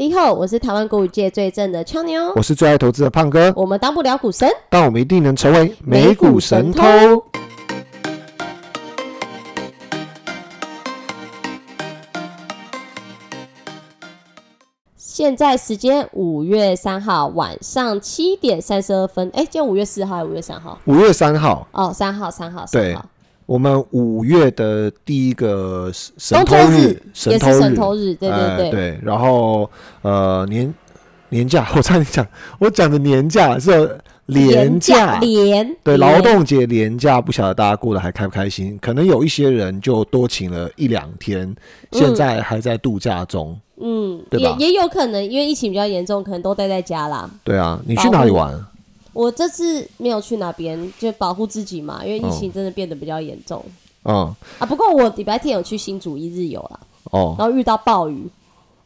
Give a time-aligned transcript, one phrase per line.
[0.00, 6.82] 你好，我是台湾股语界最正的俏妞，我是最爱投资的胖哥，我们当不了股神，但我们一定能成为美股神偷。
[14.96, 20.78] 现在时间五月三号晚上七点三十二分，哎，今天五月四号还是五月三号？
[20.86, 22.94] 五月三号，哦，三号，三号，三对。
[22.94, 23.04] 号，
[23.50, 29.68] 我们五月的第一个神东偷日也是神偷日，神偷日，对对对，然后
[30.02, 30.72] 呃年
[31.30, 32.24] 年假， 我差点讲，
[32.60, 33.90] 我讲的年假是有
[34.26, 38.78] 廉价，廉，对，廉劳动节廉假，不晓得大家过得还开不开心？
[38.80, 41.52] 可能有一些人就多请了一两天，
[41.90, 43.58] 现在还在度假中。
[43.82, 47.28] 嗯，对吧也也有可能，因为疫情比较严重，可能都待在家啦。
[47.42, 48.64] 对啊，你去哪里玩？
[49.12, 53.64] 我这次没有去哪边，就保护自己嘛，因为疫情真的变得比较严重、
[54.04, 54.66] 嗯，啊。
[54.66, 58.28] 不过我礼拜天有去新竹一日游啦，哦然后遇到暴雨，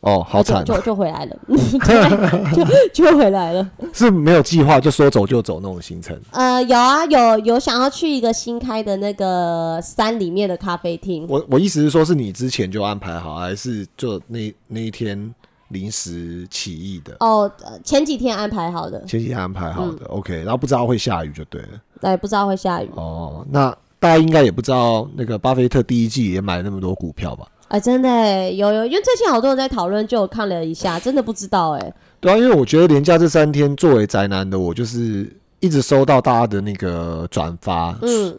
[0.00, 2.52] 哦，好惨就，就就回来了， 对，
[2.92, 3.70] 就就回来了。
[3.92, 6.18] 是没有计划就说走就走那种行程。
[6.32, 11.26] 呃，有啊，有有想要去一个新开的那个山里面的咖啡厅。
[11.28, 15.34] 我我意思是说，是你之前就安排好，还是就那那一天
[15.68, 17.16] 临时起意的？
[17.20, 21.68] 哦，呃前几天安排好的，前几天安排好嗯的、o k 然后不知道会下雨就对了。
[22.00, 22.90] 对，不知道会下雨。
[22.94, 27.46] 哦，那大家应该也不知道，那个巴菲特第一季也买了那么多股票吧？
[27.68, 31.94] 哎、真的耶有有，因为最近好多人在讨论，就我看了一下， 真的不知道哎。
[32.20, 37.98] 对啊，因为我觉得连假这三天，作为宅男的我，就是一直收到大家的那个转发。
[38.02, 38.38] 嗯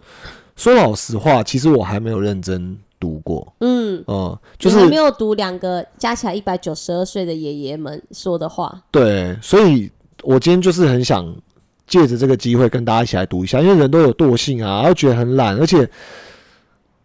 [0.55, 3.53] 说老实话，其实我还没有认真读过。
[3.59, 8.81] 嗯，嗯，就是没有读两个加起来一百九十二岁的爷爷们说的话。
[8.91, 9.91] 对，所以
[10.23, 11.35] 我今天就是很想
[11.87, 15.87] 借着这个机会跟大家一起来读一下，因为人都有惰性啊，然后觉得很懒，而且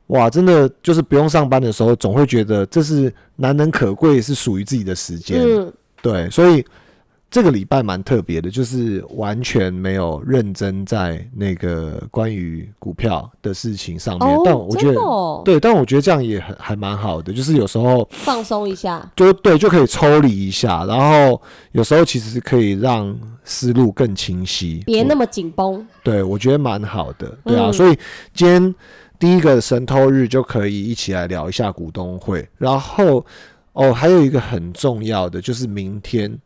[0.07, 5.41] 哇，真的就是不用上班的时候，总会觉得这是难能可贵，是属于自己的时间。
[5.41, 6.65] 嗯，对，所以
[7.31, 15.01] 这个礼拜蛮特别的，就是完全没有认真在那个关于股票的事情上面，但哦，我觉得。
[15.45, 19.09] 对，但我觉得这样也很还蛮好的，就是有时候放松一下。
[19.15, 21.41] 就对，就可以抽离一下，然后
[21.73, 24.83] 有时候其实是可以让思路更清晰。
[24.87, 25.87] 别那么紧绷。
[26.03, 27.97] 对，我觉得蛮好的，对啊，嗯所以
[28.35, 28.75] 今天
[29.21, 33.25] 第一个神偷日就可以一起来聊一下股东会，然后
[33.73, 36.37] 哦，还有一个很重要的就是明天，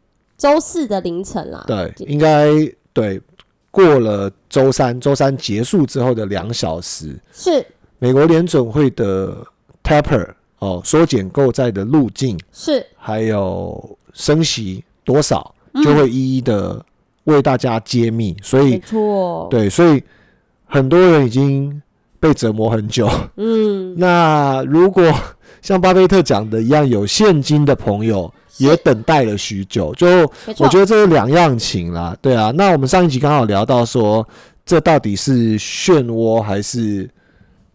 [0.44, 2.50] 周四的凌晨啦，对，应该
[2.93, 3.19] 对，
[3.71, 7.65] 过了周三，周三结束之后的两小时，是
[7.99, 9.34] 美国联准会的
[9.82, 10.28] taper
[10.59, 12.38] 哦，缩减购债的路径。
[12.53, 16.84] 是，还有升息多少，嗯就会一一的
[17.25, 18.37] 为大家揭秘。
[18.43, 20.03] 所没以，错。，对，所以
[20.66, 21.81] 很多人已经
[22.21, 23.09] 被折磨很久。
[23.37, 25.11] 嗯， 那如果
[25.62, 30.06] 像巴菲特讲的一样，有现金的朋友也等待了许久，就
[30.59, 30.78] 我觉。
[30.78, 32.16] 得这是两样情啦。
[32.20, 34.26] 对啊，那我们上一集刚好聊到说，
[34.66, 37.09] 这到底是漩涡还是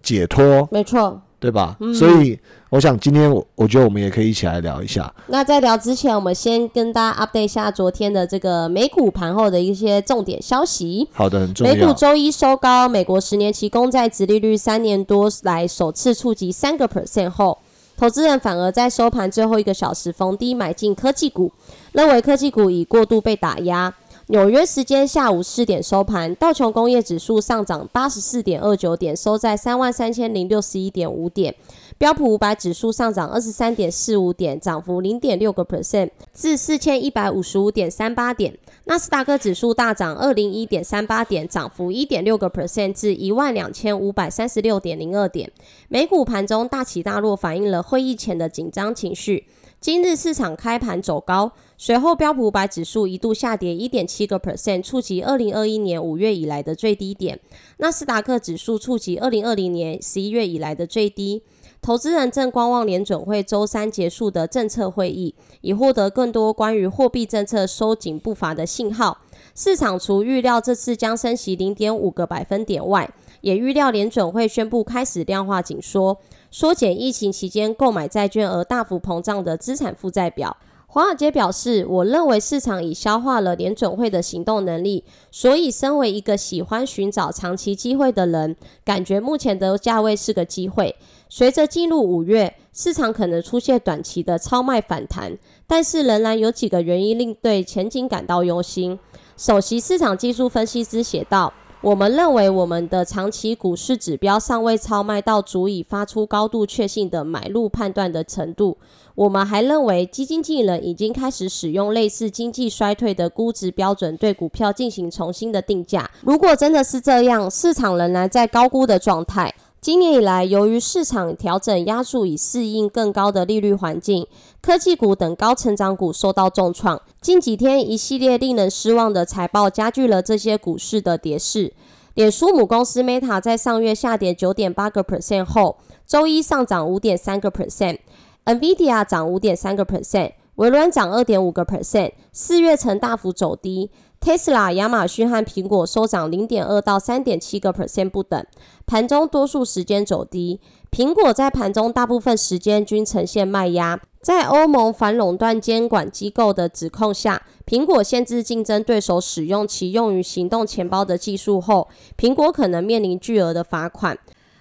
[0.01, 1.21] 解脱，没错。
[1.41, 1.77] 对吧？
[1.79, 2.37] 嗯所以
[2.69, 5.09] 我想今天我我觉得我们也可以一起来聊一下。
[5.27, 11.07] 那在聊之前，我们先跟大家 update 一下昨天的这个美股盘后的一些重点消息。
[11.13, 11.93] 好的，很重要美股。
[11.93, 17.57] 周一收高，美国十年期公债殖利率三年多来首次触及三个 percent 后，
[17.99, 21.51] 投资人反而在收盘最后一个小时逢低买进科技股，
[21.91, 23.93] 认为科技股已过度被打压。
[24.27, 31.53] 纽约时间下午四点收盘，道琼工业指数上涨八十四点二九点，收在三万三千零六十一点五点。
[31.97, 38.57] 标普五百指数上涨二十三点四五点，涨幅零点六个 percent，至四千一百五十五点三八点。
[38.89, 45.51] 纳斯达克指数大涨二零一点三八点，涨幅一点六个 percent 至一万两千五百三十六点零二点。
[45.89, 49.45] 美股盘中大起大落，反映了会议前的紧张情绪。
[49.79, 57.39] 今日市场开盘走高，随后标普五百指数一度下跌一点七个 percent，触及二零二一年五月以来的最低点。
[57.77, 61.43] 纳斯达克指数触及二零二零年十一月以来的最低。
[61.81, 69.17] 投资人正观望联准会周三结束的政策会议，以获得更多关于货币政策收紧步伐的信号。
[69.55, 73.09] 市场除预料这次将升息零点五个百分点外，
[73.41, 76.17] 也预料联准会宣布开始量化紧缩，
[76.51, 80.55] 缩减疫情期间购买债券而大幅膨胀的资产负债表。
[80.91, 90.95] 华尔街表示，我认为市场已消化了联准会的行动能力，所以身为一个喜欢寻找长期机会的人，感觉目前的价位是个机会。
[91.31, 95.37] 随着进入五月，市场可能出现短期的超卖反弹，
[95.67, 98.97] 但是仍然有几个原因令对前景感到忧心。
[99.37, 108.77] 首席市场技术分析师写道：“我们认为我们的长期股市指标尚未超卖到足以发出高度确信的买入判断的程度。
[109.13, 116.09] 我们还认为基金经理人已经开始使用类似经济衰退的估值标准对股票进行重新的定价。
[116.21, 119.53] 如果真的是这样，市场仍然在高估的状态。
[119.81, 124.27] 今年以来，由于市场调整压注以适应更高的利率环境，
[124.61, 127.01] 科技股等高成长股受到重创。
[127.21, 131.71] 近几天，一系列令人失望的财报加剧了这些股市的跌势。
[132.15, 137.99] 脸书母公司 Meta 在上月下跌九点八个 percent 后，周一上涨五点三个 percent。
[138.43, 142.11] NVIDIA 涨五点三个 percent，微软涨二点五个 percent。
[142.33, 143.89] 四月曾大幅走低。
[144.21, 148.45] Tesla、亚马逊和苹果收涨零点二到三点七个 percent 不等，
[148.85, 150.59] 盘中多数时间走低。
[150.91, 153.99] 苹果在盘中大部分时间均呈现卖压。
[154.21, 161.87] 在欧盟反垄断监管机构的指控下，苹果限制竞争对手使用其用于行动钱包的技术后，
[162.17, 164.17] 苹果可能面临巨额的罚款。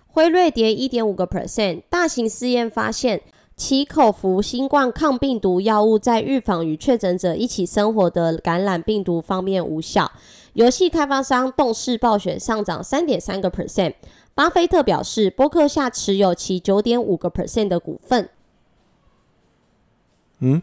[0.07, 3.21] 辉瑞跌一点五个 percent，大型试验发现。
[3.59, 10.13] 其口服新冠抗病毒药物在预防与确诊者一起生活的感染病毒方面无效。
[10.53, 13.95] 游戏开发商动视暴雪上涨三点三个 percent。
[14.33, 18.31] 巴菲特表示，波克夏持有其九点五个 percent 的股份。
[20.39, 20.63] 嗯，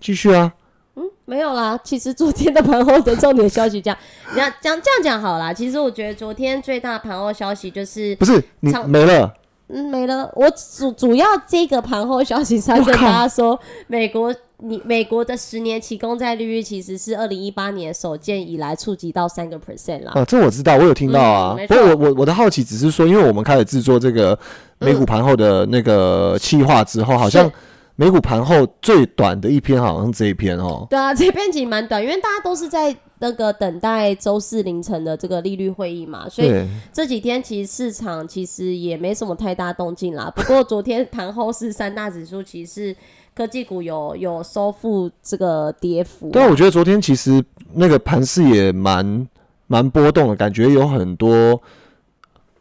[0.00, 0.54] 继续啊。
[0.94, 1.78] 嗯，没有啦。
[1.84, 3.98] 其实昨天的盘后的重点消息，这样，
[4.32, 5.52] 你要讲这样讲好啦。
[5.52, 9.34] 其实我觉得昨天最大盘后消息就是不是你没了。
[9.72, 10.30] 嗯，没了。
[10.34, 20.10] 我主主要这个盘后消息上跟大家说，美国你美国的十年期公债利率其实是二零一八年首见以来触及到三个 percent 了。
[20.12, 21.56] 啊，这我知道，我有听到啊。
[21.68, 24.38] 不过我我我的好奇只是说，因为我们开始制作这个
[24.78, 27.50] 美股盘后的那个企划之后，好像
[28.00, 30.86] 美股盘后最短的一篇好像这一篇哦。
[30.88, 32.96] 对啊，这篇其实蛮短，因为大家都是在。
[33.22, 36.50] 那个等待周四凌晨的这个利率会议嘛，所以
[36.90, 40.32] 这几天其实市场其实也没什么太大动静啦。
[40.34, 42.96] 不过昨天盘后是三大指数，其实
[43.34, 46.30] 科技股有有收复这个跌幅。
[46.30, 47.44] 对，我觉得昨天其实
[47.74, 49.28] 那个盘势也蛮
[49.66, 51.60] 蛮波动的，感觉有很多。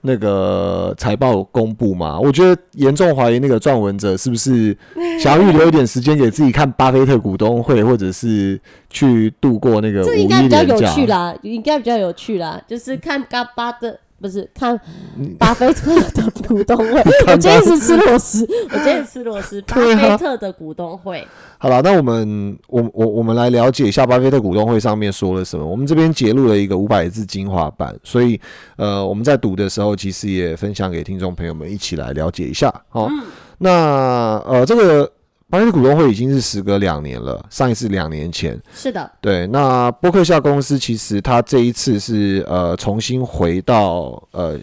[0.01, 4.75] 那个财报公布嘛，我觉得严重怀疑那个撰文者是不是
[5.19, 8.59] 想要预留一点时间给自己看巴菲特股东会，或者是
[8.89, 13.99] 去度过那个这应该比较有趣啦，应该比较有趣啦，就是看巴巴的。
[14.21, 14.79] 不是看
[15.37, 19.61] 巴菲特的股东会， 我今天是吃螺丝，我今天吃螺丝。
[19.67, 21.25] 巴菲特的股东会。
[21.57, 25.65] 好了，那我们我我我们来了解一下巴菲特股东会上面说了什么。
[25.65, 28.39] 我们这边截录了一个五百字精华版，所以
[28.77, 32.73] 呃我们在读的时候，其实也分享给听众朋友们一起来了解一下。
[32.89, 33.09] 好，
[33.57, 35.11] 那呃这个。
[35.49, 38.59] 巴菲特股东会已经是时隔两年了，上一次两年前。
[38.71, 39.47] 是的，对。
[39.47, 44.59] 那波克夏公司其实它这一次是呃重新回到呃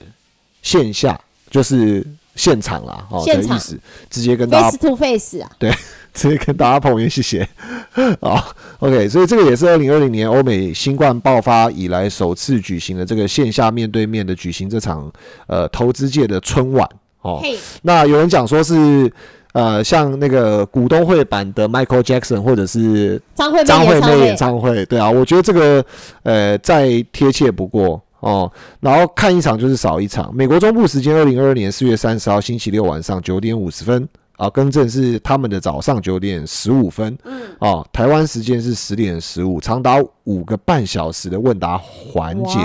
[0.63, 2.07] 线下，就是
[2.37, 3.77] 现场啦，哦的意思，
[4.09, 5.73] 直接跟大家 face to face 啊， 对，
[6.15, 7.49] 直接跟大家碰面，谢谢。
[8.21, 8.41] 哦
[8.79, 15.11] ，OK，所以这个也是二零二零年欧美新冠爆发以来首次举行的这个线下面对面的举行这场
[15.49, 16.89] 呃投资界的春晚
[17.23, 17.43] 哦。
[17.83, 19.13] 那有人讲说是。
[19.57, 25.83] 呃，像那个股东会版的 Michael Jackson，或者是张惠张惠妹演唱会，对啊，我觉得这个
[26.25, 28.53] 呃再贴切不过哦。
[28.81, 30.31] 然后看一场就是少一场。
[30.35, 34.07] 美国中部时间二零二二年四月三十号星期六晚上九点五十分。
[34.37, 37.17] 啊，更正是他们的早上九点十五分。
[37.25, 42.59] 嗯，哦，台湾时间是十点十五，长达五个半小时的问答环节。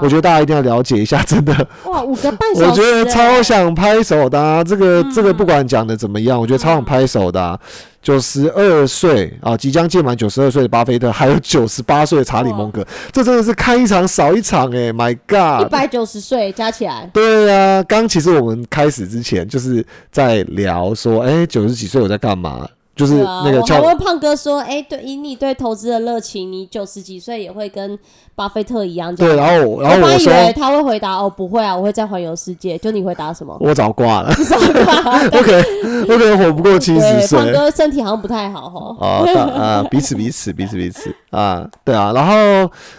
[0.00, 1.52] 我觉得大家一定要了解一下，真的。
[1.86, 4.62] 哇，五个半小时，我觉得超想拍手的。
[4.64, 7.58] 这个这个不管讲的怎么样，我觉得超想拍手的。
[8.06, 15.66] 九十二岁啊，即将届满九十二岁的巴菲特，还有九十八岁的查理蒙格，这真的是看一场少一场哎，My God！
[15.66, 17.10] 一百九十岁加起来。
[17.12, 22.68] 对啊，刚其实我们开始之前就是在聊说，哎，九十几岁我在干嘛？
[22.96, 27.96] 就是那个，我还问胖哥说：“哎，对，以你对投资的热情，你九十几岁也会跟
[28.34, 33.54] 巴菲特一样？”对，然后然后我以为他会回答：“哦，不会啊，我会在环游世界。”就你回答什么？
[33.60, 34.30] 我早挂了，
[35.30, 35.62] 我可能
[36.08, 37.38] 我可能活不过七十岁。
[37.38, 39.06] 胖哥身体好像不太好哈。
[39.06, 42.12] 啊啊，彼此彼此彼此彼此啊，对啊。
[42.14, 42.34] 然后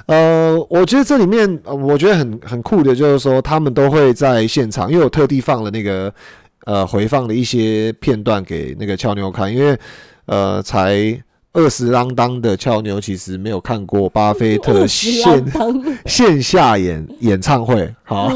[0.05, 6.13] 呃，我觉得这里面我觉得很很酷的，就是说他们都会在现场，因为我特地放了那个。
[6.67, 9.79] 呃，回放了一些片段给那个俏妞看，因为
[10.25, 11.17] 呃，才
[11.53, 15.45] 二十啷当的俏妞其实没有看过巴菲特 线
[16.05, 18.27] 线下演演唱会，好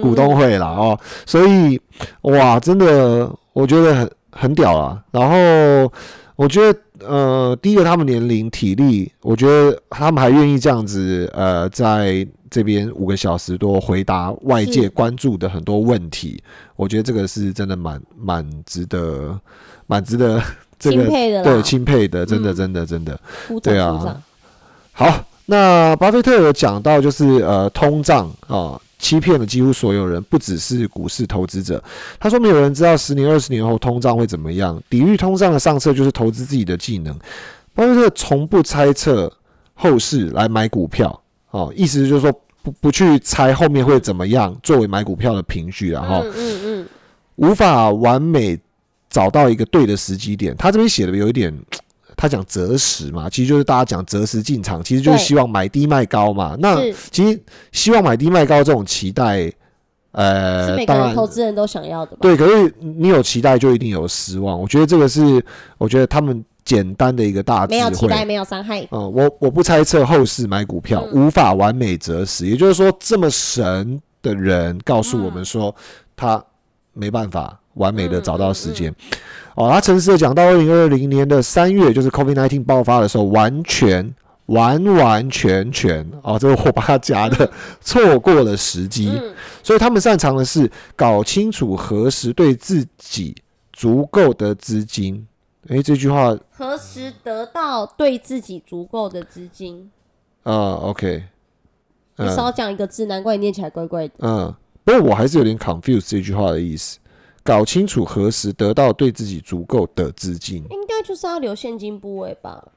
[0.00, 1.78] 股东会啦哦，所以
[2.22, 4.98] 哇，真的我觉得很很屌啊。
[5.10, 5.92] 然后
[6.36, 16.42] 我觉得呃，第一个他们年龄、体力，我觉得他们还愿意这样子，呃，在这边五个小时多回答外界关注的很多问题，
[16.76, 19.38] 我觉得这个是真的蛮蛮值得，
[19.86, 20.40] 蛮值得
[20.78, 23.20] 这钦个对钦佩的，真的嗯真的真的。
[23.62, 24.20] 对啊。
[24.92, 31.82] 好，那巴菲特有讲到，就是呃，通胀啊、欺骗了几乎所有人，不只是股市投资者。
[32.18, 34.82] 他说，没有人知道十年、二十年后通胀会怎么样。
[34.88, 37.14] 抵御通胀的上策就是投资自己的技能。
[37.74, 39.30] 巴菲特从不猜测
[39.74, 41.20] 后市来买股票，
[41.50, 42.32] 哦，意思就是说
[42.62, 46.86] 不不去猜后面会怎么样，作为买股票的凭据然后嗯嗯嗯，
[47.36, 48.58] 无法完美
[49.10, 50.56] 找到一个对的时机点。
[50.56, 51.54] 他这边写的有一点，
[52.16, 56.56] 他讲择时嘛，其实就是大家讲择时进场，其实就是希望买低卖高嘛。
[56.58, 56.80] 那
[57.10, 57.40] 其实
[57.72, 59.52] 希望买低卖高这种期待，
[60.12, 62.18] 呃是呃，每个人投资人都想要的吧？
[62.20, 64.60] 对，可是你有期待就一定有失望。
[64.60, 65.44] 我觉得这个是，
[65.78, 68.80] 我觉得他们简单的一个大智没有期待，没有伤害。
[68.90, 75.74] 嗯，我我不猜测后市买股票、嗯无法完美择时，也就是说，这么神的人告诉我们说，
[76.16, 76.42] 他
[76.92, 78.94] 没办法完美的找到时间。
[79.54, 84.14] 哦，他诚实的讲，到二零二零年的三月，就是 COVID nineteen 爆发的时候，完全
[84.46, 87.50] 完完全全哦，这个我把它夹的
[87.80, 89.10] 错过了时机。
[89.10, 93.36] 嗯，所以他们擅长的是搞清楚何时对自己
[93.72, 95.26] 足够的资金。
[95.68, 99.90] 诶，这句话，何时得到对自己足够的资金？
[100.42, 101.24] 呃，OK，
[102.16, 104.14] 嗯你少讲一个字，难怪你念起来怪怪的。
[104.18, 104.54] 嗯，
[104.84, 106.98] 不过我还是有点 confuse 这句话的意思。
[107.44, 110.64] 搞清楚何时得到对自己足够的资金。
[110.70, 112.72] 应该就是要留现金部位吧？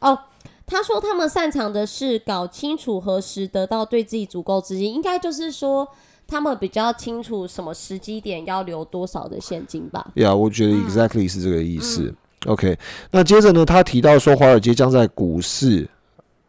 [0.00, 0.18] 哦，
[0.66, 5.86] 他说他们擅长的是搞清楚何时得到对自己足够资金，应该就是说
[6.26, 10.10] 他们比较清楚什么时机点要留多少的现金吧？
[10.16, 12.12] 呀、我觉得 exactly 是这个意思。
[12.46, 12.76] OK，
[13.12, 15.88] 那接着呢，他提到说，华尔街将在股市，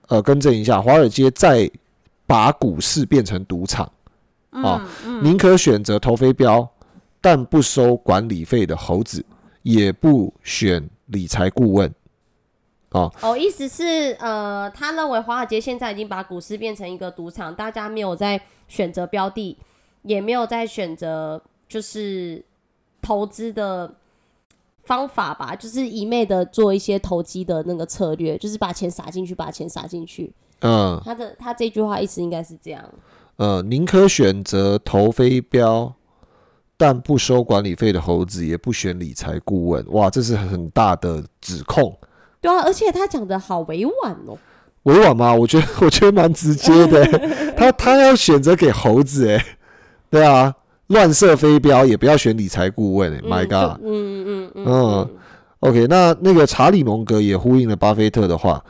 [0.08, 1.70] 呃，更正一下，华尔街再
[2.25, 3.91] 把股市变成赌场
[4.50, 4.89] 啊，
[5.22, 6.67] 宁可选择投飞镖，
[7.24, 9.25] 但不收管理费的猴子，
[9.62, 11.89] 也不选理财顾问。
[12.92, 19.58] 哦，哦，意思是呃，他认为华尔街现在已经把股市变成一个赌场，大家没有在选择标的，
[20.01, 22.44] 也没有在选择就是
[23.01, 23.96] 投资的
[24.84, 30.34] 方法吧，就是一昧的做一些投机的那个策略，就是把钱撒进去，把钱撒进去。
[30.60, 32.84] 嗯他的他这句话意思应该是这样。
[33.38, 35.96] 呃，宁可选择投飞镖，
[36.77, 39.86] 但不收管理费的猴子，也不选理财顾问。
[39.89, 41.96] 哇，这是很大的指控。
[42.42, 44.38] 对啊，而且他讲的好委婉哦。
[44.84, 45.34] 委婉吗？
[45.34, 47.53] 我觉得 我觉得蛮直接的欸。
[47.56, 49.46] 他他要选择给猴子哎，
[50.10, 50.53] 对啊，
[50.88, 55.10] 乱射飞镖也不要选理财顾问哎、嗯 My God，嗯嗯嗯嗯嗯
[55.62, 58.62] OK，那那个查理蒙格也呼应了巴菲特的话，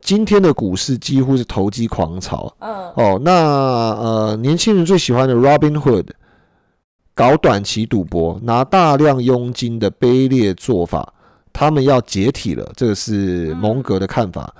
[0.00, 3.20] 今天的股市几乎是投机狂潮嗯哦。
[3.24, 6.08] 那呃，年轻人最喜欢的 Robin Hood
[7.14, 11.12] 搞短期赌博，拿大量佣金的卑劣做法，
[11.52, 14.54] 他们要解体了，这个是蒙格的看法。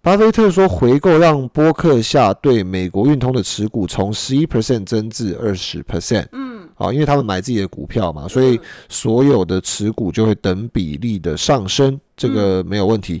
[0.00, 6.26] 巴菲特说，回购让波克夏对美国运通的持股从十一 percent 增至二十 percent。
[6.32, 13.20] 嗯，啊，因为他们买自己的股票嘛，所以所有的持股就会等比例的上升，这个没有问题。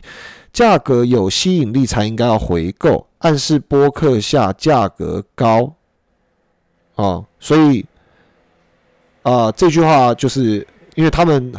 [0.52, 5.74] 价格有吸引力才应该要回购，暗示波克夏价格高。
[6.94, 7.84] 啊，所以
[9.22, 11.52] 啊，这句话就是因为他们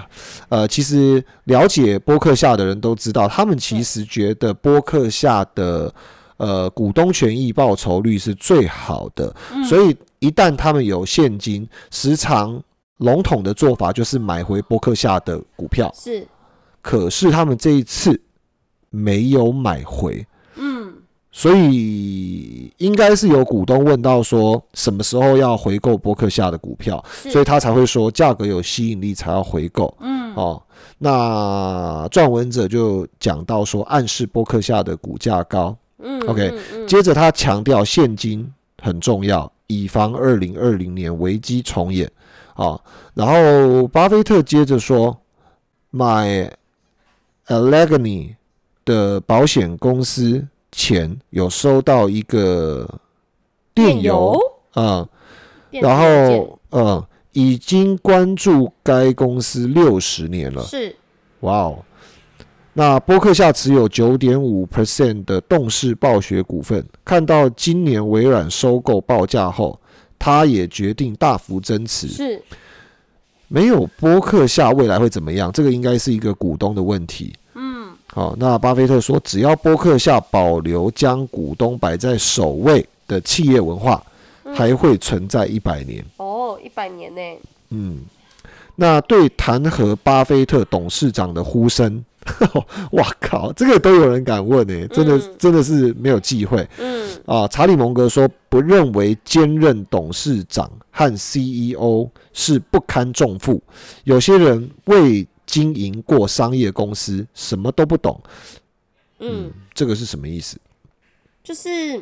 [0.49, 5.93] 呃，其实了解波克夏的人都知道，他们其实觉得波克夏的
[6.37, 9.33] 呃股东权益报酬率是最好的，
[9.67, 12.61] 所以一旦他们有现金，时常
[12.97, 16.27] 笼统的做法就是买回波克夏的股票，是。
[16.81, 18.19] 可是他们这一次
[18.89, 20.25] 没有买回。
[21.31, 29.95] 嗯所以应该是有股东问到说什么时候要回购波克夏的股票，所以他才会说价格有吸引力才要回购。
[29.99, 30.61] 嗯哦，
[30.97, 35.77] 那撰文者就讲到说暗示波克夏的股价高。
[35.99, 42.11] 嗯 OK，嗯嗯接着他强调现金很重要，以防二零二零年危机重演。
[42.55, 42.79] 啊，
[43.13, 45.15] 然后巴菲特接着说，
[45.91, 46.51] 买
[47.47, 48.35] Allegheny
[48.83, 50.45] 的保险公司
[50.79, 52.87] 前有收到一个
[53.73, 54.39] 电邮
[54.71, 55.05] 啊、
[55.71, 60.63] 然后嗯已经关注该公司六十年了。
[60.63, 60.95] 是
[61.41, 61.79] 哇哦！
[62.71, 69.77] 那波克夏持有九点五 percent 的动视暴雪股份，看到今年微软收购报价后，
[70.17, 72.07] 他也决定大幅增持。
[72.07, 72.41] 是
[73.49, 75.51] 没有波克夏未来会怎么样？
[75.51, 77.33] 这个应该是一个股东的问题。
[78.11, 84.03] 好，那巴菲特说，只要波克夏保留将股东摆在首位的企业文化，
[84.53, 86.03] 还会存在一百年。
[86.17, 87.21] 哦，一百年呢？
[87.69, 87.99] 嗯，
[88.75, 92.03] 那对弹劾巴菲特董事长的呼声，
[92.93, 96.67] 哇靠，这个都有人敢问呢，真的真的是没有忌讳。
[96.79, 103.61] 嗯啊，查理蒙格说不认为兼任董事长和 CEO 是不堪重负，
[104.03, 108.21] 有些人为经营过商业公司，什么都不懂。
[109.19, 110.57] 嗯，这个是什么意思？
[111.43, 111.99] 就是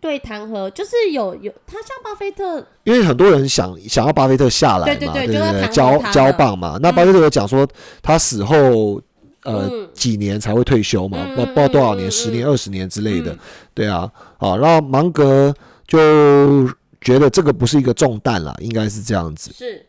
[0.00, 6.78] 对弹劾，就是有有他像巴菲特，因为很多人想想要巴菲特下来嘛，对对对交他交棒嘛。
[6.82, 7.66] 那巴菲特有讲说，
[8.02, 9.00] 他死后
[9.44, 9.88] 呃、嗯。
[9.94, 13.32] 几年才会退休嘛，嗯不不知道多少年，嗯十年、嗯二十年之类的。
[13.32, 13.38] 嗯。
[13.74, 15.54] 对啊，好，然后芒格
[15.86, 16.66] 就
[17.00, 19.52] 觉得这个不是一个重担啦，应该是这样子。
[19.52, 19.86] 是。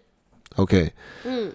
[0.55, 0.91] OK，
[1.23, 1.51] 嗯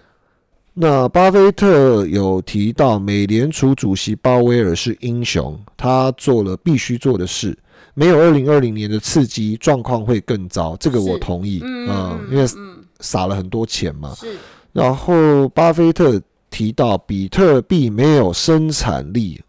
[0.79, 7.57] 那巴菲特有提到，美联储主席鲍威尔是英雄，他做了必须做的事。
[7.95, 10.77] 没有二零二零年的刺激，状况会更糟。
[10.79, 14.13] 这个我同意，嗯嗯，因为嗯撒了很多钱嘛。
[14.13, 14.37] 是
[14.71, 19.41] 然后巴菲特提到，比特币没有生产力，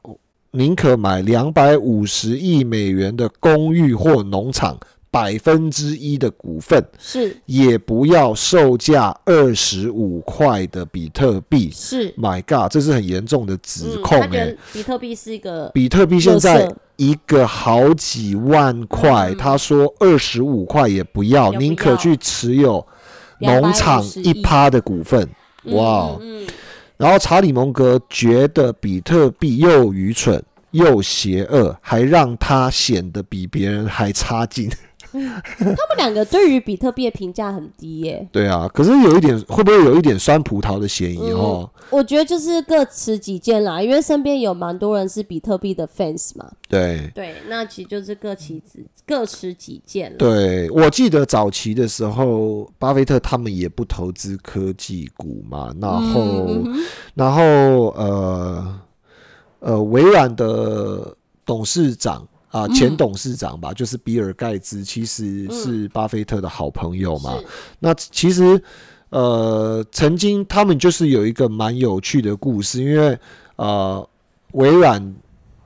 [0.53, 4.79] 宁可买两百五十亿美元的公寓或农场
[5.11, 7.37] 百分之一的股份，是。
[7.47, 11.71] 也不要售价二十五块的比特币。
[11.73, 12.13] 是。
[12.13, 22.87] My God，这是很严重的指嗯控哎、他觉得比特币是一个比特币现在一个好几万块，嗯他说二十五块也不要，宁可去持有
[23.41, 25.23] 农场一趴的股份。
[25.65, 26.19] 嗯哇
[26.97, 34.69] 然后查理蒙格觉得比特币又愚蠢又邪恶，还让他显得比别人还差劲。
[35.27, 38.29] 他们两个对于比特币的评价很低耶。
[38.31, 41.69] 对啊，可是有一点会不会有一点酸葡萄的嫌疑哦？
[41.91, 46.51] 我觉得就是各持己见啦，因为身边有蛮多人是比特币的 fans 嘛。
[46.69, 47.11] 对。
[47.15, 50.17] 对，那其实就是各持己各持己见了。
[50.19, 56.85] 对，我记得早期的时候，巴菲特他们也不投资科技股嘛，然后，嗯
[57.15, 57.43] 然后
[57.97, 58.81] 呃
[59.61, 67.37] 呃，微软的董事长啊、嗯前董事长吧，就是比尔盖茨，其实是巴菲特的好朋友嘛。
[67.39, 67.47] 是
[67.79, 68.61] 那其实
[69.11, 73.19] 呃，曾经他们就是有一个蛮有趣的故事，因为
[73.57, 74.09] 呃，
[74.53, 75.15] 微软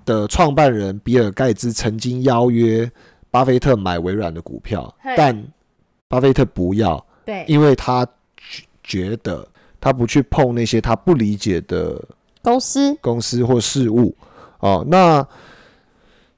[0.04, 2.90] 的创办人比尔盖茨曾经邀约
[3.30, 5.44] 巴菲特买微软的股票，但
[6.08, 8.04] 巴菲特不要，对，因为他
[8.36, 9.46] 觉觉得
[9.80, 12.00] 他不去碰那些他不理解的
[12.42, 14.14] 公司公司或事物。
[14.60, 15.26] 哦，那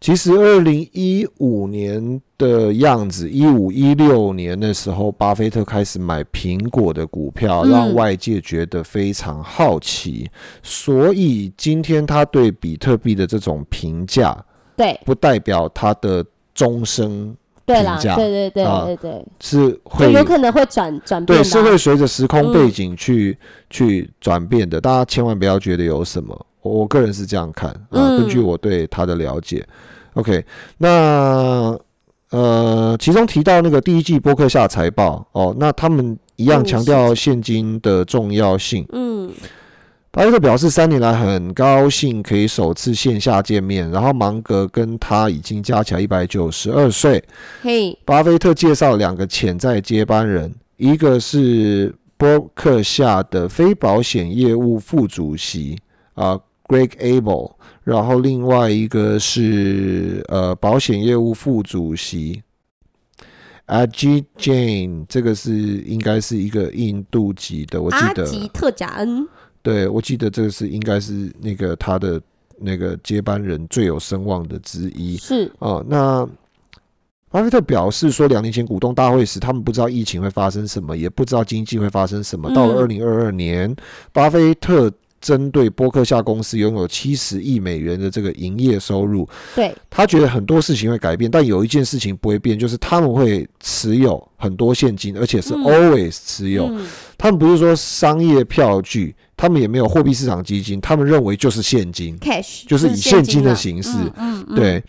[0.04, 10.30] 其实二零一五年的样子，一五一六年的时候，巴菲特开始买苹果的股票，嗯让外界觉得非常好奇。
[10.62, 14.36] 所以今天他对比特币的这种评价，
[14.76, 16.22] 对不代表他的
[16.54, 19.80] 终生对啦，评价对对对啊对对，是
[20.12, 21.42] 有可能会转转变对。
[21.42, 23.38] 是会随着时空背嗯景去、
[23.70, 24.78] 去转变的。
[24.78, 27.88] 大家千万不要觉得有什么，我我个人是这样看啊。
[27.88, 29.66] 嗯根据我对他的了解
[30.14, 30.44] ，OK，
[30.78, 31.78] 那
[32.30, 38.84] 呃，其中提到那个第一季播客下财报哦，那他们一样嗯强调现金的重要性。
[38.92, 39.30] 嗯，
[40.10, 47.22] 巴菲特表示，三年来很高兴可以首次线下见面，然后芒格跟他已经加起来一百九十二岁。
[47.62, 55.78] 嘿，巴菲特介绍两个潜在接班人，一个是波克夏的非保险业务副主席
[56.14, 57.53] 啊、Greg Abel，
[57.84, 62.42] 然后另外一个是呃保险业务副主席
[63.66, 69.28] Ajit Jain，这个是应该是一个印度籍的，我记得，阿吉特贾恩，
[69.62, 72.20] 对我记得这个是应该是那个他的
[72.58, 75.16] 那个接班人最有声望的之一。
[75.16, 76.28] 是哦，那
[77.30, 82.48] 巴菲特表示说，两年前股东大会时，他们不知道疫情会发生什么，也不知道经济会发生什么。
[82.54, 83.74] 到了二嗯零二二年，
[84.12, 84.92] 巴菲特
[85.24, 95.64] 针对波克夏公司拥有七十亿美元的这个营业收入，对，他觉得很多事情会改变，但有一件事情不会变，就是他们会持有很多现金，而且是嗯。
[95.64, 96.66] always 持有。
[96.66, 96.86] 嗯。
[97.16, 102.18] 他们不是说商业票据，他们也没有货币市场基金，他们认为就是现金。
[102.18, 103.90] ，cash 就是以现金的啊形式。
[104.16, 104.84] 嗯嗯，对，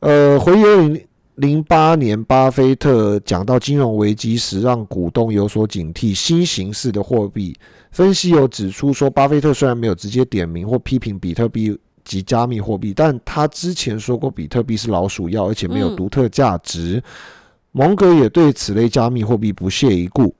[0.00, 1.02] 呃，回忆二零
[1.36, 7.56] 零八年，巴菲特讲到金融危机时，让股东有所警惕新形式的货币。
[7.92, 17.02] 分析有指出说，巴菲特虽然没有直接点名或批评比特币及加密货币，但他之前说过比特币是老鼠药，而且没有嗯独特价值。
[17.72, 20.34] 蒙格也对此类加密货币不屑一顾。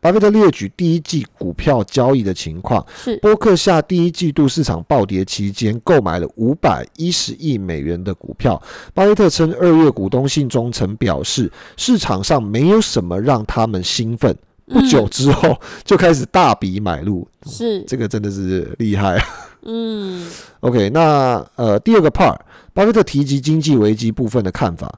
[0.00, 2.84] 巴菲特列举第一季股票交易的情况。
[2.96, 8.60] 是波克夏第一季度市场暴跌期间，购买了五百一十亿美元的股票。
[8.94, 14.36] 巴菲特称，二月股东信中曾表示，市场上没有什么让他们兴奋。
[14.70, 19.18] 不久之后就开始大笔买入，是这个真的是厉害。
[19.62, 20.28] 嗯
[20.60, 22.36] OK，那呃第二个 part，
[22.74, 24.94] 巴菲特提及经济危机部分的看法。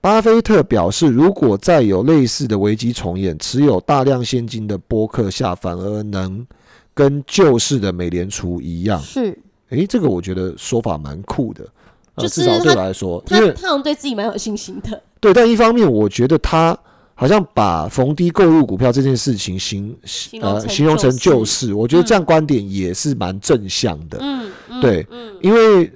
[0.00, 6.46] 巴菲特表示，如果再有类似的危机重演，持有大量现金的波克夏反而能
[6.94, 9.00] 跟旧式的美联储一样。
[9.00, 9.36] 是
[9.70, 11.66] 诶，这个我觉得说法蛮酷的，
[12.14, 15.02] 呃就是至少对我来说，因他好像对自己蛮有信心的。
[15.18, 16.78] 对，但一方面我觉得他
[17.16, 24.18] 好像把逢低购入股票这件事情形呃形容成形容成救救市，我觉得这样观点也是蛮正向的。
[24.20, 25.90] 嗯，嗯对嗯，因为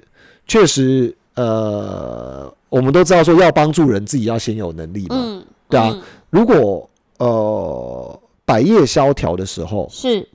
[0.45, 5.15] 确实，呃，我们都知道说要帮助人，自己要先有能力嘛。
[5.15, 10.25] 嗯，对啊嗯如果呃百业萧条的时候，是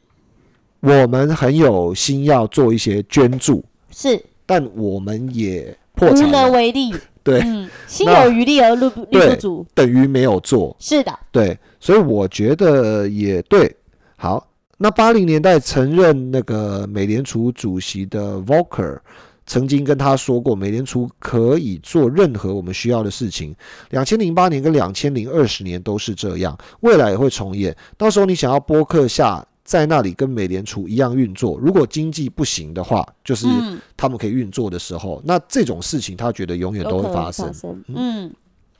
[0.80, 6.94] 我们很有心要做一些捐助，是但我们也破无能为力。
[7.24, 9.66] 对，嗯，心有余力而力不足。
[9.74, 10.76] 等于没有做。
[10.78, 13.74] 是的，对，所以我觉得也对。
[14.16, 14.46] 好，
[14.78, 18.98] 那八零年代曾任那个美联储主席的 Volcker
[19.46, 23.54] 曾经跟他说过，美联储可以做任何我们需要的事情。
[23.90, 27.74] 两千零八年跟两千零二十年都是这样，未来也会重演。
[27.96, 29.46] 到时候你想要播客下。
[29.66, 37.52] 在那里跟美联储一样运作，如果经济不行的话，就是嗯，他们可以运作的时候，那这种事情他觉得永远都会发生。
[37.52, 37.84] 生。
[37.88, 38.32] 嗯，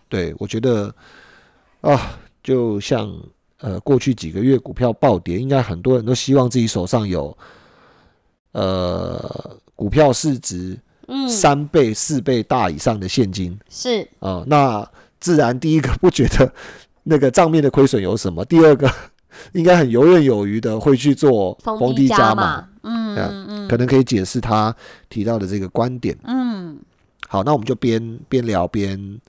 [0.09, 0.95] 对，我觉得
[1.81, 3.13] 啊，就像
[3.59, 7.37] 呃过去几个月股票暴跌，应该很多人都希望自己手上有
[8.53, 14.09] 呃股票市值嗯，三倍、四倍大以上的现金是。
[14.19, 14.85] 啊、那
[15.21, 16.53] 自然第一个不觉得
[17.05, 18.91] 那个账面的亏损有什么，第二个
[19.53, 23.69] 应该很游刃有余的会去做逢逢低低加码，嗯嗯嗯。
[23.69, 24.75] 可能可以解释他
[25.09, 26.17] 提到的这个观点。
[26.25, 26.79] 嗯，
[27.29, 29.21] 好，那我们就边边聊边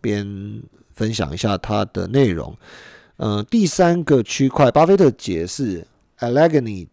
[0.00, 2.56] 边分享一下它的内容。
[3.16, 5.86] 呃，第三个区块，巴菲特解释
[6.18, 6.86] Allegheny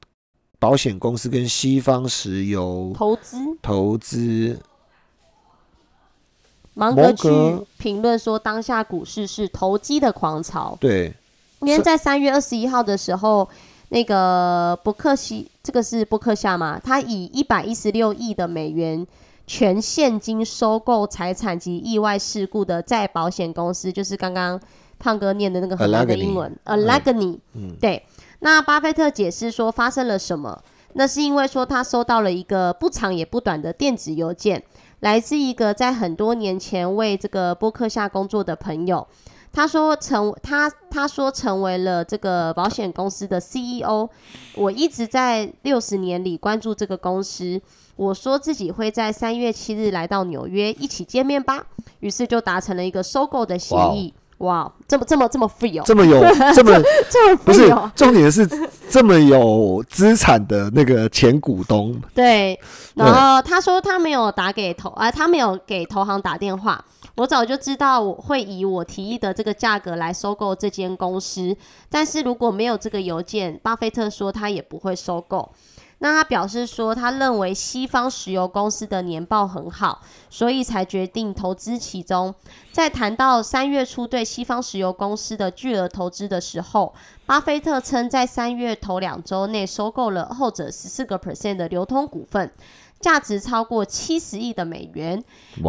[0.64, 3.38] 保险公司跟西方石油投资？
[3.62, 4.58] 投资，
[6.74, 7.28] 芒格去
[7.78, 10.78] 评论说，当下股市是投机的狂潮。
[10.80, 11.14] 对。
[11.60, 13.46] 因为在三月二十一号的时候，
[13.90, 19.06] 那个伯克希，这个是伯克夏嘛，他以一百一十六亿的美元
[19.46, 24.58] 全现金收购财产及意外事故的再保险公司，就是刚刚
[24.98, 27.38] 胖哥念的那个很难的英文 Allegheny。
[27.54, 27.76] 嗯。
[27.82, 28.02] 对，
[28.44, 30.62] 那巴菲特解释说发生了什么？
[30.96, 34.62] 那是因为说他收到了一个不长也不短的电子邮件，
[35.00, 39.08] 来自一个在很多年前为这个波克夏工作的朋友。
[39.54, 44.10] 他说成他他说成为了这个保险公司的 CEO。
[44.56, 47.62] 我一直在六十年里关注这个公司。
[47.96, 51.66] 我说自己会在三月七日来到纽约一起见面吧，
[52.02, 54.14] 于是就达成了一个收购的协议。
[54.44, 56.22] 哇，这么这么这么 free 哦，这么有
[56.54, 58.48] 这么这么不是重点是
[58.90, 62.60] 这么有资产的那个前股东， 对，
[62.96, 66.84] 然后他说他没有打给投啊，他没有给投行打电话。
[67.16, 71.56] 我早就知道我会以我提议的这个价格来收购这间公司，
[71.88, 75.48] 但是如果没有这个邮件，巴菲特说他也不会收购。
[76.04, 82.36] 那他表示说，他认为西方石油公司的年报很好，所以才决定投资其中。
[82.74, 86.94] 在谈到三月初对西方石油公司的巨额投资的时候，
[87.26, 92.52] 巴菲特称在三月头两周内收购了后者十四个 percent 的流通股份，
[93.00, 95.24] 价值超过七十亿的美元。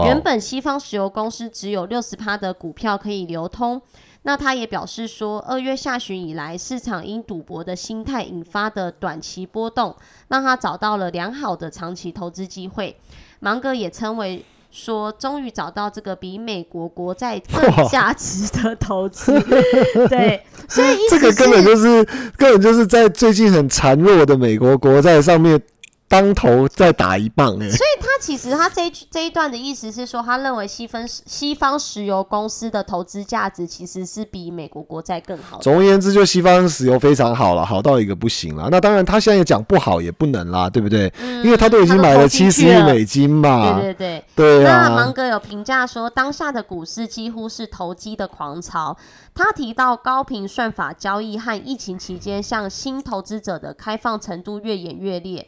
[0.04, 3.80] 原本西方石油公司只有六十趴的股票可以流通。
[4.26, 9.94] 那他也表示说，二月下旬以来，市场因赌博的心态引发的短期波动，
[10.28, 12.96] 让他找到了良好的长期投资机会。
[13.40, 19.38] 芒格也称为说，终于找到这个比美国国债更价值的 投资。
[20.08, 22.02] 对，所以这个根本就是
[22.36, 25.60] 根本就是在最近很孱弱的美国国债上面
[26.08, 27.76] 当头再打一棒哎、他
[28.24, 35.58] 其实他这一句这一段的意思是说，他认为西方西方石油公司的投资价值其实是比美国国债更好。
[35.58, 38.68] 总而言之，就西方石油非常好了，好到一个不行了。
[38.70, 41.12] 那当然，他现在也讲不好也不能啦，对不对？
[41.44, 43.78] 因为他都已经买了七十亿美金嘛。
[43.78, 44.58] 对对对。
[44.58, 48.96] 对那芒啊，格有评价说，当下的股市几乎是投机的狂潮。
[49.34, 55.46] 他提到高频算法交易和疫情期间向新投资者的开放程度越演越烈。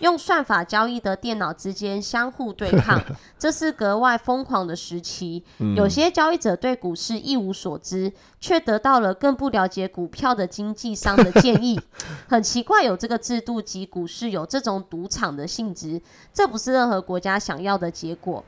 [0.00, 3.00] 用算法交易的电脑之间相互对抗，
[3.38, 5.42] 这是格外疯狂的时期。
[5.76, 11.80] 有些交易者对股市一无所知，却得到了更不了解股票的经纪商的建议。
[12.28, 16.00] 很奇怪，有这个制度及股市有这种赌场的性质，
[16.32, 18.44] 这不是任何国家想要的结果。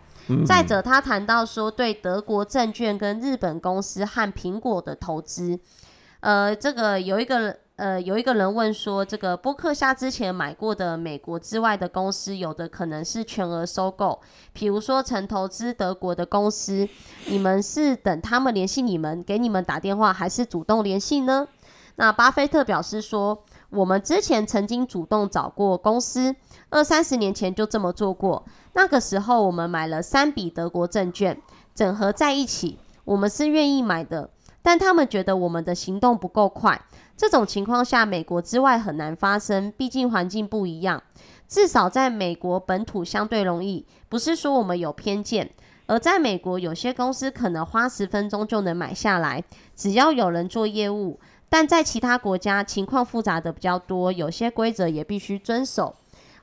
[0.47, 5.59] 再者，他谈到说对德国证券跟日本公司和苹果的投资，
[6.21, 7.57] 呃，这个有一个。
[7.81, 14.21] 呃，有一个人问说，这个波克夏之前买过的美国之外的公司，有的可能是全额收购，
[14.53, 16.87] 比如说曾投资德国的公司，
[17.29, 21.49] 你们是等他们联系你们，给你们打电话，还是主动联系呢？
[21.97, 26.37] 那巴菲特表示说，我们之前曾经主动找过公司，
[26.69, 31.41] 二三十年前就这么做过，那个时候我们买了三笔德国证券，
[31.75, 34.29] 整合在一起，我们是愿意买的，
[34.61, 36.79] 但他们觉得我们的行动不够快。
[37.21, 41.03] 这种情况下，美国之外很难发生，毕竟环境不一样。
[41.47, 45.51] 至少在美国本土相对容易，不是说我们有偏见。
[45.85, 49.45] 而在美国，有些公司可能花十分钟就能买下来，
[49.77, 51.21] 只要有人做业务。
[51.51, 55.95] 但在其他国家，情况复杂的比较多，有些规则也必须遵守。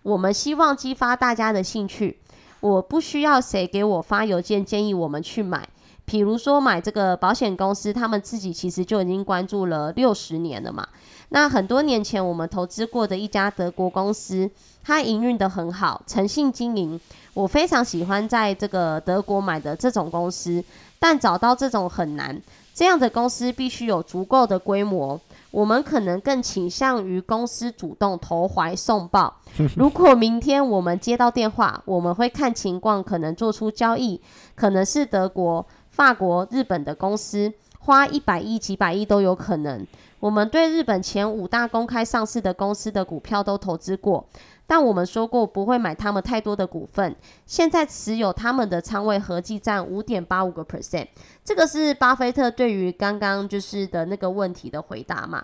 [0.03, 2.19] 我们希望激发大家的兴趣。
[2.59, 5.67] 我不需要谁给我发邮件建议我们去买。
[6.07, 10.87] 比如说买这个保险公司，他们自己其实就已经关注了六十年了嘛。
[11.29, 14.49] 那很多年前我们投资过的一家德国公司，
[14.81, 16.97] 它营运的很好，诚信经营。
[17.33, 20.63] 我非常喜欢在这个德国买的这种公司，
[20.97, 22.41] 但找到这种很难。
[22.73, 25.19] 这样的公司必须有足够的规模。
[25.51, 29.33] 我们可能更倾向于公司主动投怀送抱。
[29.75, 34.21] 如果明天我们接到电话，我们会看情况，可能做出交易，
[34.55, 35.65] 可能是德国。
[35.97, 39.83] 法国、日本的公司花一百亿、几百亿都有可能。
[40.19, 44.23] 我们对日本前五大公开上市的公司的股票都投资过，
[44.67, 47.15] 但我们说过不会买他们太多的股份。
[47.47, 51.07] 现在持有他们的仓位合计占五点八五个 percent。
[51.43, 55.43] 这个是巴菲特对于刚刚就是的那个问题的回答嘛？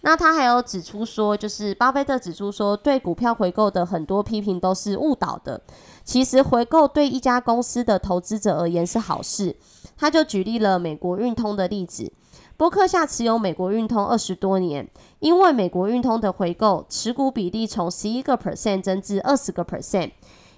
[0.00, 5.60] 那他还有指出说，就是巴菲特指出说，对股票回购的很多批评都是误导的。
[6.02, 9.54] 其实回购对一家公司的投资者而言是好事。
[10.02, 12.12] 他就举例了美国运通的例子，
[12.56, 20.10] 伯克夏持有美国运通二十多年，因为美国运通的回购，持股比例从十一个 percent 增至二十个 percent。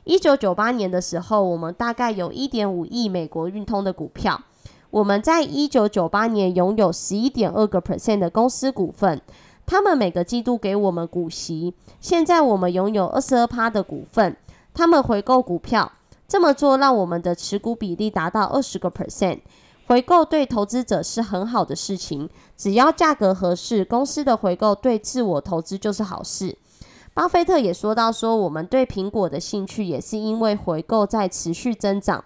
[0.04, 4.40] 一九九八年的时候，我们大概有一点五亿美国运通的股票，
[4.88, 9.20] 我们在一九九八年拥有十一点二个 percent 的公司股份，
[9.66, 14.34] 他们每个季度给我们股息，现在我们拥有二十二趴的股份，
[14.72, 15.92] 他们回购股票。
[16.26, 19.40] 这么做让我们的持股比例达到二十个 percent，
[19.86, 22.28] 回购对投资者是很好的事情。
[22.56, 26.56] 只要价格合适，公司的回购对自我投资就是好事。
[27.12, 32.24] 巴菲特也说到，说我们对苹果的兴趣也是因为回购在持续增长。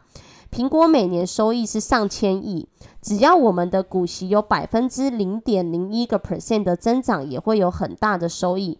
[0.50, 2.66] 苹果每年收益是上千亿，
[3.02, 8.78] 只要我们的股息有百分之零点零一个 percent 的增长，也会有很大的收益。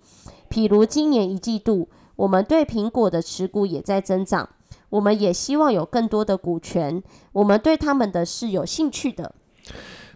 [0.48, 4.48] 譬如今年一季度，我们对苹果的持股也在增长。
[4.90, 9.33] 我们也希望有更多的股权，我们对他们的是有兴趣的。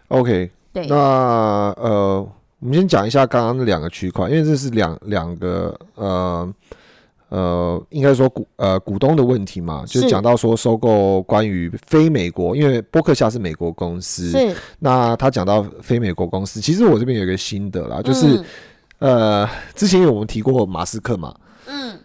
[0.07, 0.95] OK，对，那
[1.77, 2.27] 呃，
[2.59, 6.53] 我们先讲一下刚刚那两个区块，因为这是两两个呃
[7.29, 18.43] 呃，应该说股呃股东的问题嘛，就讲到说收购关于非美国，因为波克夏是美国公司，是那他讲到非美国公司，其实我这边有一个心得啦，就是
[18.99, 21.35] 呃，之前有我们提过马斯克嘛，
[21.67, 21.99] 嗯。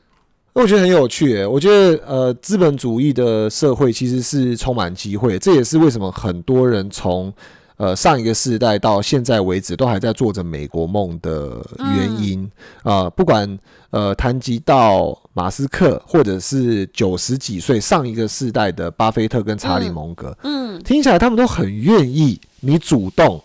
[0.60, 7.32] 我觉得很有趣，诶，我觉得呃，资本主义的社会其实是充满机会，这也是为什么很多人从
[7.76, 12.50] 呃上一个世代到现在为止都还在做着美国梦的原因
[12.82, 13.08] 啊。
[13.08, 13.56] 不管
[13.90, 23.40] 呃谈及到马斯克，或者是九十几岁上一个世代的巴菲特跟查理蒙格，嗯，听起来他们都很愿意你主动。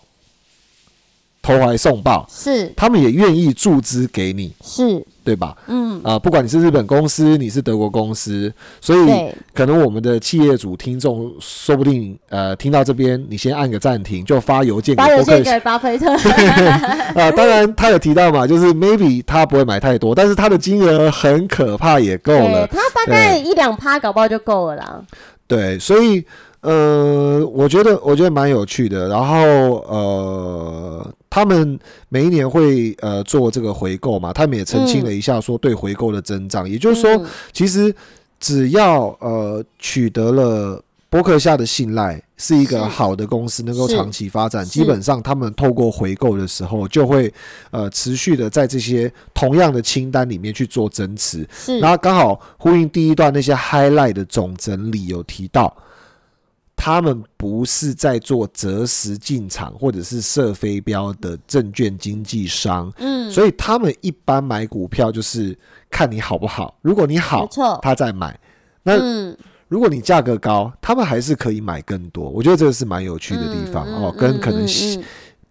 [1.40, 5.56] 投怀送抱是，他们也愿意注资给你，是对吧？
[5.66, 16.12] 嗯啊，不管你是日本公司，你是德国公司，所以可能我们的企业主听众说不定呃听到这边，你先按个暂停，就发邮件发邮件给巴菲特
[17.16, 17.30] 啊。
[17.32, 22.66] 当然他有提到嘛，就是 maybe 他不会买太多，但是他的金额很可怕，也够了。
[22.66, 25.00] 他大概一两趴，搞不好就够了啦。
[25.46, 26.24] 对，所以
[26.64, 29.08] 呃，我觉得我觉得蛮有趣的。
[29.08, 29.36] 然后
[29.88, 31.14] 呃。
[31.30, 31.76] 他们
[32.08, 34.32] 每一年会呃做这个回购嘛？
[34.32, 37.92] 他们也澄清了一下，说对回购的增长，也就是说，其实
[38.38, 47.34] 只要呃取得了博客下的信赖是一个好的公司，能够是长期发展，基本上他们透过回购的时候，就会
[47.72, 51.44] 呃持续的在这些同样的清单里面去做增持。
[51.50, 55.76] 是然后刚好呼应第一段那些 highlight 的总整理有提到，
[56.76, 65.56] 他们不是在做择时进场或者是设飞镖的证券经纪商，嗯，所以他们一般买股票就是
[65.90, 68.38] 看你好不好，如果你好，错，他再买。
[68.82, 69.36] 那嗯，
[69.68, 72.28] 如果你价格高，他们还是可以买更多。
[72.28, 74.66] 我觉得这个是蛮有趣的地方、嗯哦，跟可能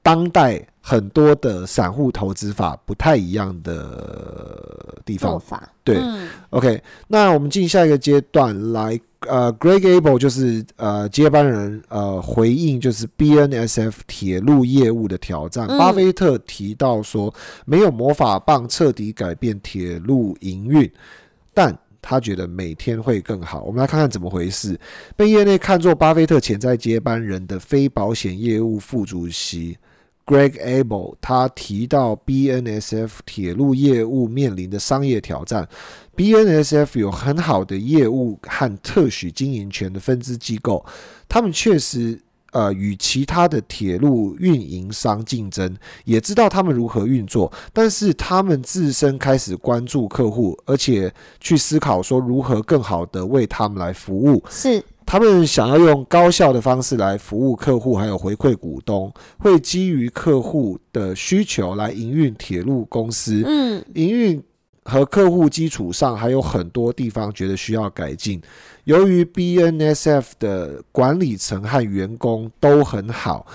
[0.04, 5.32] 当代很多的散户投资法不太一样的地方。
[5.32, 9.00] 做法，对嗯 OK，那我们进下一个阶段来。
[9.26, 15.66] 呃，Greg Abel 就是呃接班人，呃回应就是 BNSF 铁路业务的挑战。
[15.70, 17.34] 嗯巴菲特提到说，
[17.66, 20.92] 没有魔法棒彻底改变铁路营运，
[21.54, 23.64] 但他觉得每天会更好。
[23.64, 24.78] 我们来看看怎么回事。
[25.16, 29.78] 被业内看作巴菲特潜在接班人的非保险业务副主席
[30.26, 35.68] Greg Abel，他提到 BNSF 铁路业务面临的商业挑战。
[36.16, 40.86] BNSF 有很好的业务和特许经营权的分支机构，
[41.28, 42.18] 他们确实
[42.52, 54.42] 呃与其他的铁路运营商竞争，也知道他们如何运作，但是他们自身开始关注客户，而且去思考说如何更好的为他们来服务。
[54.50, 54.82] 是
[55.14, 63.44] 他们想要用高效的方式来服务客户，还有回馈股东，会基于客户的需求来营运铁路公司。
[63.46, 64.44] 嗯营运
[64.86, 68.42] 和客户基础上还有很多地方觉得需要改进。
[68.86, 73.46] 由于 BNSF 的管理层和员工都很好，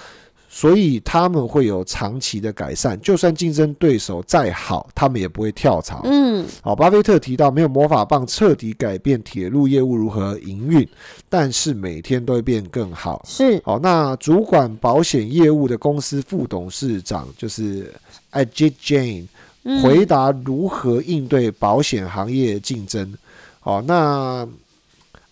[0.49, 2.99] 所以他们会有长期的改善。
[3.01, 6.01] 就算竞争对手再好，他们也不会跳槽。
[6.05, 10.89] 嗯好，巴菲特提到没有魔法棒彻底改变铁路业务如何营运，
[11.29, 13.23] 但是每天都会变更好。
[13.29, 17.95] 是好，那主管保险业务的公司副董事长就是
[18.33, 19.27] Ajit Jain。
[19.65, 23.13] 嗯回答如何应对保险行业竞争。
[23.61, 24.49] 好，那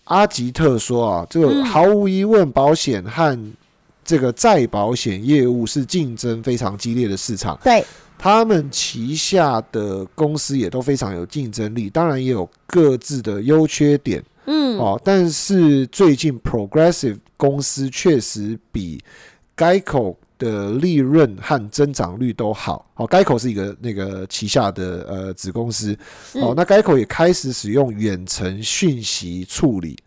[0.03, 3.53] 阿吉特说啊，这个嗯毫无疑问，保险和
[4.07, 7.83] 这个再保险业务是竞争非常激烈的市场，对
[8.17, 14.99] 他们旗下的公司也都非常有竞争力，当然也有各自的优缺点嗯哦。
[15.03, 19.03] 但是最近 Progressive 公司确实比
[19.57, 22.89] Geico 的利润和增长率都好。
[22.95, 25.97] 哦，Geico 是一个那个旗下的呃子公司。
[26.31, 29.97] 是哦，那 Geico 也开始使用远程讯息处理。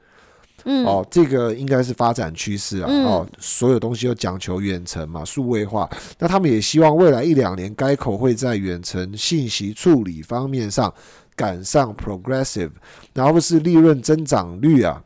[0.65, 2.87] 嗯哦，这个应该是发展趋势啊。
[2.91, 5.89] 嗯哦，所有东西都讲求远程嘛，数位化。
[6.19, 10.93] 那他们也希望未来一两年，Geico 会在远程信息处理方面上
[11.35, 12.73] 赶上 Progressive，
[13.15, 15.03] 然后是利润增长率啊，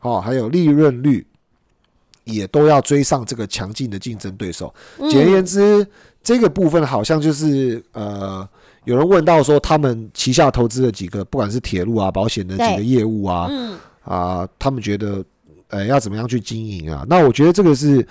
[0.00, 1.26] 哦，还有利润率。
[2.28, 4.74] 也都要追上这个强劲的竞争对手。
[4.98, 5.86] 嗯简而言之，
[6.24, 8.44] 这个部分好像就是呃，
[8.82, 15.24] 有人问到说，他们旗下投资的几个，不管是铁路啊、保险的几个对业务啊，嗯啊、他们觉得
[15.68, 17.04] 呃要怎么样去经营啊？
[17.08, 18.06] 那我觉得这个是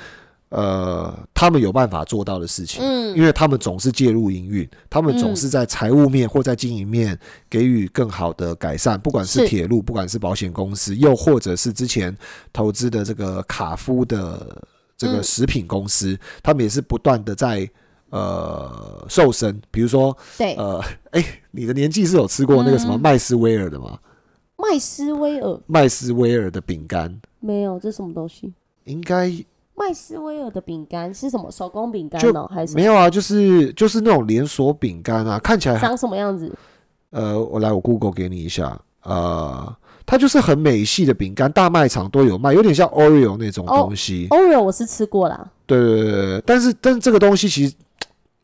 [0.50, 2.84] 呃他们有办法做到的事情。
[2.84, 7.18] 嗯因为他们总是介入营运，他们总是在财务面或在经营面
[7.50, 12.14] 给予更好的改善，不管是是铁路，不管是保险公司，又或者是之前
[12.52, 14.62] 投资的这个卡夫的
[14.98, 17.66] 这个嗯食品公司，他们也是不断的在
[18.10, 19.58] 呃瘦身。
[19.72, 23.98] 比如说，对呃， 哎、你的年纪是有吃过那个什么嗯麦斯威尔的吗？
[24.58, 28.54] 麦斯威尔麦斯威尔的饼干没有，这是什么东西？
[28.86, 29.32] 应该
[29.76, 31.52] 麦斯威尔的饼干是什么？
[31.52, 36.52] 手工饼干就哦，还是没有啊，就是就是那种连锁饼干啊，看起来长什么样子？
[37.12, 44.28] 呃，我来我 Google 给你一下，呃，它就是很美系的饼干，大卖场都有卖，有点像 Oreo 那种哦东西。
[44.30, 47.76] Oreo 我是吃过啦，对对对对对，但是但是这个东西其实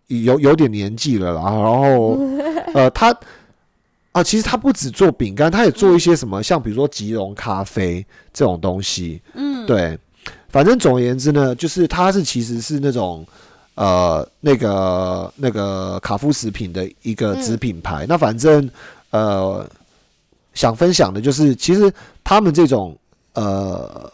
[0.08, 2.17] 有有点年纪了啦，然后
[2.74, 3.15] 呃，它
[4.12, 9.21] 啊，其实他不止做饼干，他也做一些什么，像比如说吉隆咖啡这种东西。
[9.34, 9.97] 嗯，对，
[10.50, 13.26] 反正总而言之呢，就是他是其实是那种
[13.76, 18.06] 呃那个那个卡夫食品的一个子品牌。
[18.06, 18.69] 那反正
[19.12, 19.65] 呃
[20.54, 21.89] 想分享的就是，其实
[22.21, 22.97] 他们这种
[23.34, 24.12] 呃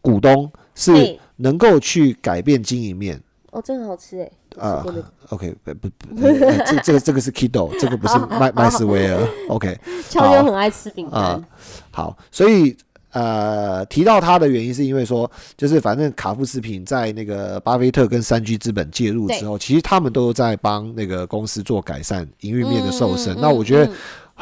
[0.00, 3.20] 股东是能够去改变经营面。
[3.50, 4.84] 哦，这个好吃哎，啊
[5.28, 5.88] OK，不不
[6.66, 9.28] 这这个这个是 Kido，这个不是麦麦斯威尔。
[9.48, 9.78] OK，
[10.10, 11.44] 乔妞很爱吃饼啊干，
[11.90, 12.76] 好，所以
[13.12, 23.36] 呃，提到他的原因是因为说，就是反正卡夫食品在那个巴菲特跟三居资本介入之后，其实他们都在帮那个公司做改善营运面的瘦身。
[23.38, 23.92] 那我觉得嗯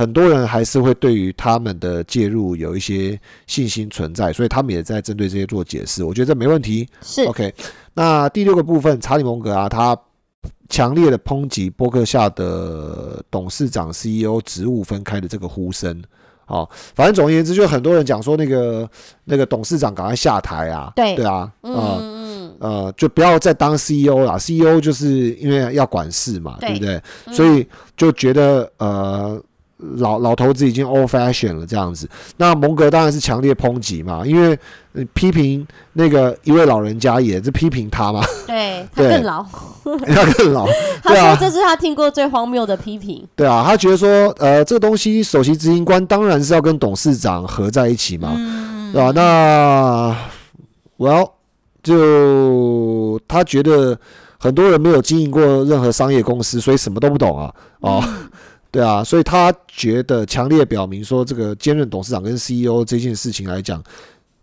[0.01, 6.03] 很多人还是会对于他们的介入有一些信心存在，所以他们也在针对这些做解释。
[6.03, 6.89] 我觉得这没问题。
[7.03, 7.53] 是 OK，
[7.93, 9.95] 那第六个部分，查理蒙格啊，他
[10.71, 16.03] 强烈的抨击波克夏的董事长、CEO 职务分开的这个呼声。
[16.47, 18.89] 哦，反正总而言之，就很多人讲说那个
[19.27, 27.03] 那个董事长赶快下台啊，对对啊，嗯呃就不要再当 CEO 啦，CEO 就是因为要管事嘛，对对不对？
[27.27, 27.67] 嗯，所以
[27.99, 29.41] 就觉得呃
[29.97, 32.09] 老老头子已经 old fashion 了这样子。
[32.37, 34.59] 那蒙格当然是强烈抨击嘛，因为、
[34.93, 39.45] 呃批评那个一位老人家也是批评他嘛， 对 他更老，
[40.07, 40.67] 他更老，
[41.03, 43.25] 他说这是他听过最荒谬的批评。
[43.37, 44.09] 对啊，他觉得说
[44.39, 50.17] 呃这个东西首席执行官当然是要跟董事长合在一起嘛，嗯，对吧、那
[50.99, 51.31] well
[51.83, 53.97] 就他觉得
[54.39, 58.03] 很多人没有经营过任何商业公司，所以什么都不懂啊，哦。
[58.71, 63.83] 对啊，所以他觉得强烈表明说，这个兼任董事长跟 CEO 这件事情来讲，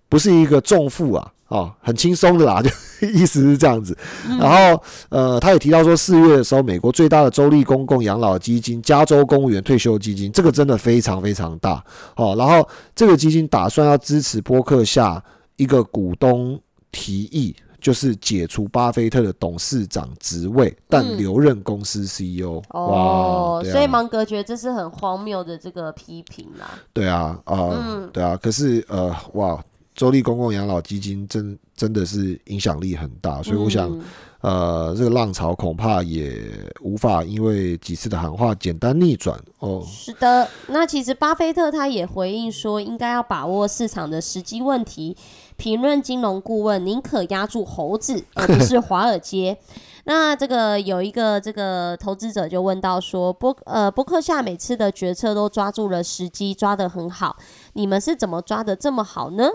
[0.10, 2.60] 不是一个重负啊，哦，很轻松的啦，
[3.00, 3.98] 就意思是这样子。
[4.38, 11.82] 然后呃，他也提到说，四月的时候，美国最大的州立公共养老基金——加州公务员退休基金，这个真的非常非常大
[12.18, 12.36] 哦。
[12.38, 15.24] 然后这个基金打算要支持波克夏
[15.56, 16.60] 一个股东
[16.92, 17.56] 提议。
[17.80, 22.62] 就是解除巴菲特的董事长职位，但嗯留任公司 CEO。
[22.70, 26.80] 哦所以芒格觉得这是很荒谬的这个批评啦。
[26.94, 29.64] 对啊，呃，嗯对啊，可是呃，哇，
[29.96, 34.02] 州立公共养老基金真真的是影响力很大，所以我想，嗯
[34.42, 36.40] 呃，这个浪潮恐怕也
[36.82, 39.84] 无法因为几次的喊话简单逆转哦。
[39.86, 45.18] 是的，那其实巴菲特他也回应说，应该要把握市场的时机问题。
[45.58, 49.58] 评论金融顾问宁可压住猴子，而不是华尔街。
[50.06, 57.36] 那这个有一个这个投资者就问到说，波呃波克夏每次的决策都抓住了时机，抓得很好，
[57.74, 59.50] 你们是怎么抓得这么好呢？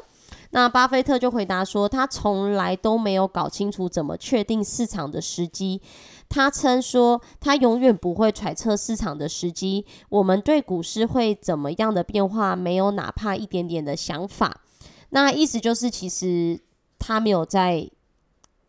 [0.54, 5.80] 那巴菲特就回答说，他从来都没有搞清楚怎么确定市场的时机。
[6.28, 9.84] 他称说，他永远不会揣测市场的时机。
[10.08, 14.60] 我们对股市会怎么样的变化，没有哪怕一点点的想法。
[15.10, 16.60] 那意思就是，其实
[16.98, 17.86] 他没有在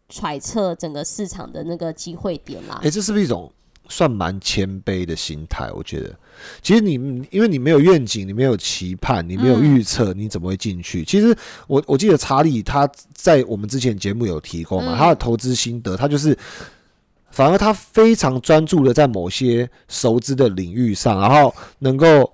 [0.09, 2.89] 揣测整个市场的那个机会点啦哎、。
[2.89, 3.51] 这是不是一种
[3.89, 5.71] 算蛮谦卑的心态？
[5.73, 6.15] 我觉得，
[6.61, 6.93] 其实你
[7.29, 11.03] 因为你没有愿景，你没有期盼，你没有预测，你怎么会进去？
[11.03, 11.35] 其实
[11.67, 16.37] 我我记得查理他在我们之前节目有提过嘛，嗯他的投资心得，他就是。
[17.35, 22.31] 反而他非常专注的在某些熟知的领域上，然后能够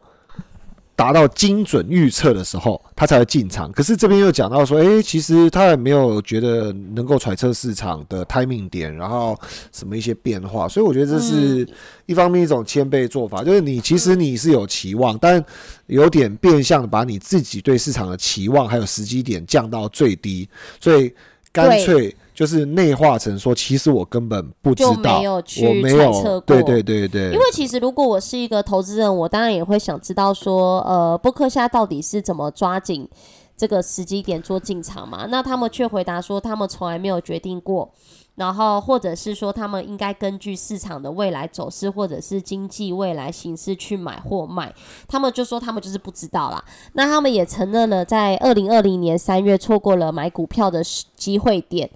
[0.99, 3.71] 达到精准预测的时候，他才会进场。
[3.71, 9.33] 可是这边又讲到说，诶，其实他也没有觉得能够揣测市场的 timing 点，然后
[9.71, 11.65] 什么一些变化，所以我觉得这是
[12.05, 15.41] 一方面一种谦卑做法，就是你其实你是有期望，但
[15.85, 20.49] 有点变相的把你自己对市场的期望还有时机点降到最低，
[20.81, 21.09] 所以
[21.53, 33.05] 干脆就是内化成说，其实我根本不知就道，没有去我没揣测过有，对对对对，因为其实如果我是一个投资人，我当然也会想知道说，呃，波克夏到底是怎么抓紧
[33.57, 35.25] 这个时机点做进场嘛？
[35.29, 37.91] 那他们却回答说，他们从来没有决定过。
[38.35, 44.73] 然后，或者是说，他们应该根据市场的未来走势，或者是经济未来形势去买或卖。
[45.09, 46.63] 他们就说，他们就是不知道啦。
[46.93, 50.81] 那他们也承认了，在二零二零年三月错过了买股票的
[51.17, 51.89] 机会点。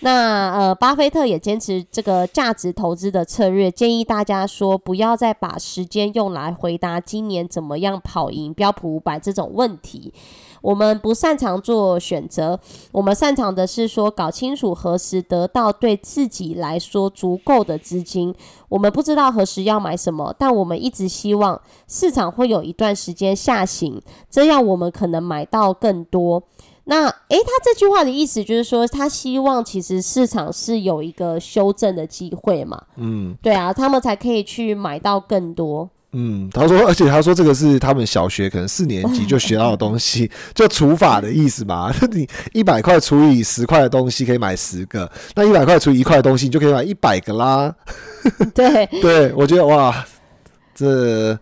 [0.00, 10.12] 那呃，巴菲特也坚持这个价值投资的策略，建议大家说不要再把时间用来回答今年怎么样跑赢标普五百这种问题。
[10.60, 12.58] 我们不擅长做选择，
[12.92, 18.34] 我们擅长的是说搞清楚何时得到对自己来说足够的资金。
[18.68, 26.42] 我们不知道何时要买什么，但我们一直希望市场会有一段时间下行，这样我们可能买到更多。
[26.90, 35.88] 那诶，他这句话的意思就是说，他希望其实市场是有一个修正的机会嘛，嗯对啊，他们才可以去买到更多。
[36.12, 41.92] 嗯，他说，而且他说这个是他们小学可能四年级就学到的东西， 就除法的意思嘛。
[42.10, 47.74] 你一百块除以十块的东西可以买十个，那一百块除以一块的东西，你就可以买一百个啦。
[48.54, 49.94] 对，对，我觉得哇，
[50.78, 51.36] 这，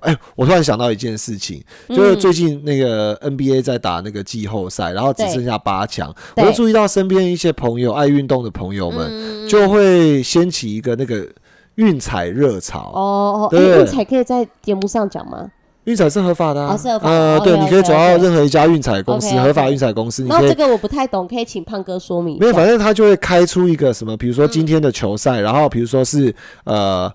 [0.00, 11.26] 哎，我突然想到一件事情，就是嗯最近那个 NBA 在打那个季后赛，然后只剩下八强，我对就注意到身边一些朋友，爱运动的朋友们，嗯，就会掀起一个那个
[11.76, 12.92] 运彩热潮。
[12.94, 15.50] 哦，对诶运彩可以在节目上讲吗？
[15.84, 20.38] 运彩是合法的、是合法的呃，对，你可以走到任何一家运彩公司合法运彩公司，你可以。
[20.38, 26.32] 然后这个我不太懂，可以请胖哥说明没有，反正他就会开出一个什么，比如说今天的球嗯赛，然后比如说是
[26.62, 27.12] 呃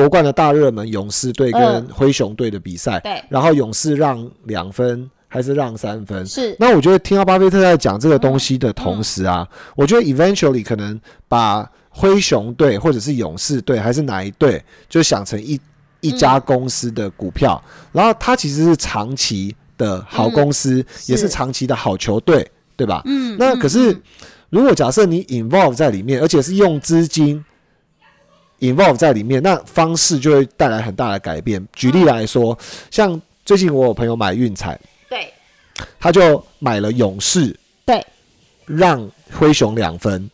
[0.00, 1.88] 夺冠的大热门勇士队跟嗯。
[1.92, 6.24] 灰熊队的比赛，对，然后勇士让两分还是让三分？
[6.24, 9.46] 是，那我觉得听到巴菲特在讲这个东西的同时啊，
[9.76, 10.98] 我觉得 eventually 可能
[11.28, 15.60] 把灰熊队或者是勇士队还是哪一队，就想成一
[16.00, 23.02] 一家公司的股票，然后它其实是长期的好公司，也是是长期的好球队，对吧？
[23.04, 24.02] 嗯，嗯那可是嗯。
[24.50, 27.44] 如果假设你 involve 在里面，而且是用资金
[28.60, 31.66] involve 在里面，那方式就会带来很大的改变。
[31.72, 32.56] 举例来说，
[32.90, 35.32] 像最近我有朋友买运彩，对。
[35.98, 38.04] 他就买了勇士，对，
[38.66, 40.30] 让灰熊两分，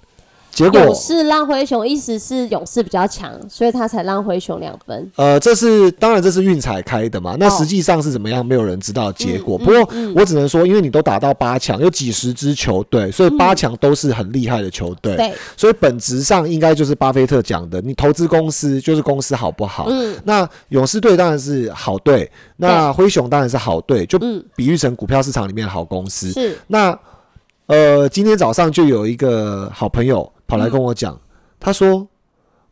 [0.56, 5.12] 结果勇士让灰熊，意思是勇士比较强，所以他才让灰熊两分。
[5.16, 9.58] 呃，这是当然这是运彩开的嘛，那哦实际上是怎么样，没有人知道结果。
[9.60, 15.14] 嗯不过我只能说，因为你都打到八强，有几十支球队，所以八强都是很厉害的球队。
[15.16, 19.88] 对，所以本质上应该就是巴菲特讲的，你投资公司就是公司好不好？
[19.90, 26.30] 嗯那勇士队当然是好队，那灰熊当然是好队，就嗯，比喻成股票市场里面的好公司。
[26.32, 26.98] 是，那
[27.66, 31.18] 呃，今天早上就有一个好朋友跑来跟我讲，
[31.58, 32.06] 他说：“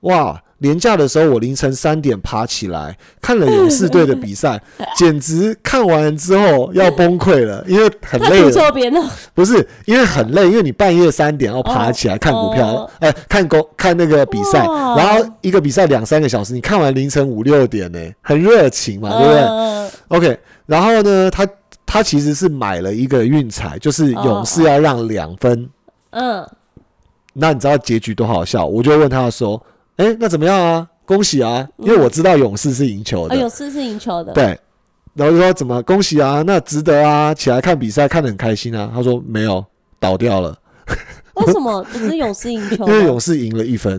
[0.00, 4.62] 哇，廉假的时候我凌晨三点爬起来看了勇士队的比赛，
[4.96, 8.50] 简直看完之后要崩溃了，因为很累了。
[8.50, 9.00] 错边了。
[9.34, 12.88] 不是因为很累，因为你半夜三点要爬起来看股票
[13.28, 14.60] 看公看那个比赛，
[14.96, 19.40] 然后一个比赛两三个小时，你看完凌晨五六点呢，很热情嘛，对不对？
[19.42, 21.46] 嗯 OK，然后呢，他
[21.84, 25.68] 他其实是买了一个运彩，就是勇士要让两分。
[26.10, 26.46] 嗯，
[27.34, 28.64] 那你知道结局多好笑？
[28.64, 29.60] 我就问他说
[29.96, 30.88] ：“哎、那怎么样啊？
[31.04, 31.68] 恭喜啊！
[31.78, 34.32] 因为我知道勇士是赢球的，啊，勇士是赢球的。
[34.32, 34.58] 对。
[35.14, 36.42] 然后就说怎么恭喜啊？
[36.46, 37.34] 那值得啊！
[37.34, 38.90] 起来看比赛看得很开心啊。
[38.92, 39.64] 他说没有，
[40.00, 40.56] 倒掉了，
[41.34, 42.92] 为什么不是勇士赢球因？
[42.92, 43.92] 为勇士赢了一分。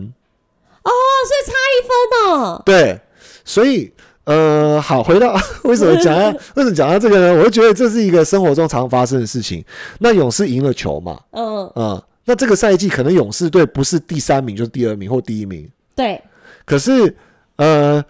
[0.82, 0.90] 哦，
[1.26, 2.62] 所以差一分哦。
[2.66, 3.00] 对，
[3.44, 3.90] 所以
[4.24, 5.34] 呃，好，回到
[5.64, 7.38] 为什么讲到 为什么讲到这个呢？
[7.38, 9.64] 我就觉得这是一个生活中常发生的事情。
[10.00, 16.20] 那勇士赢了球嘛，嗯，嗯，那这个赛季可能勇士队不是第三名就是第二名或第一名，对，
[16.64, 17.16] 可是
[17.56, 18.04] 呃，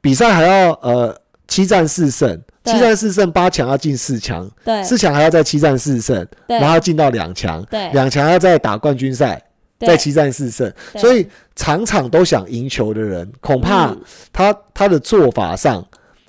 [0.00, 1.16] 比赛还要呃
[1.48, 6.58] 七战四胜，七战四胜八强要进四强，对，四强还要再七战四胜，对。
[6.58, 7.90] 然后要进到两强，对。
[7.92, 9.42] 两强要再打冠军赛，
[9.78, 9.86] 对。
[9.86, 14.00] 再七战四胜，所以场场都想赢球的人，恐怕嗯。
[14.32, 15.82] 他他的做法上。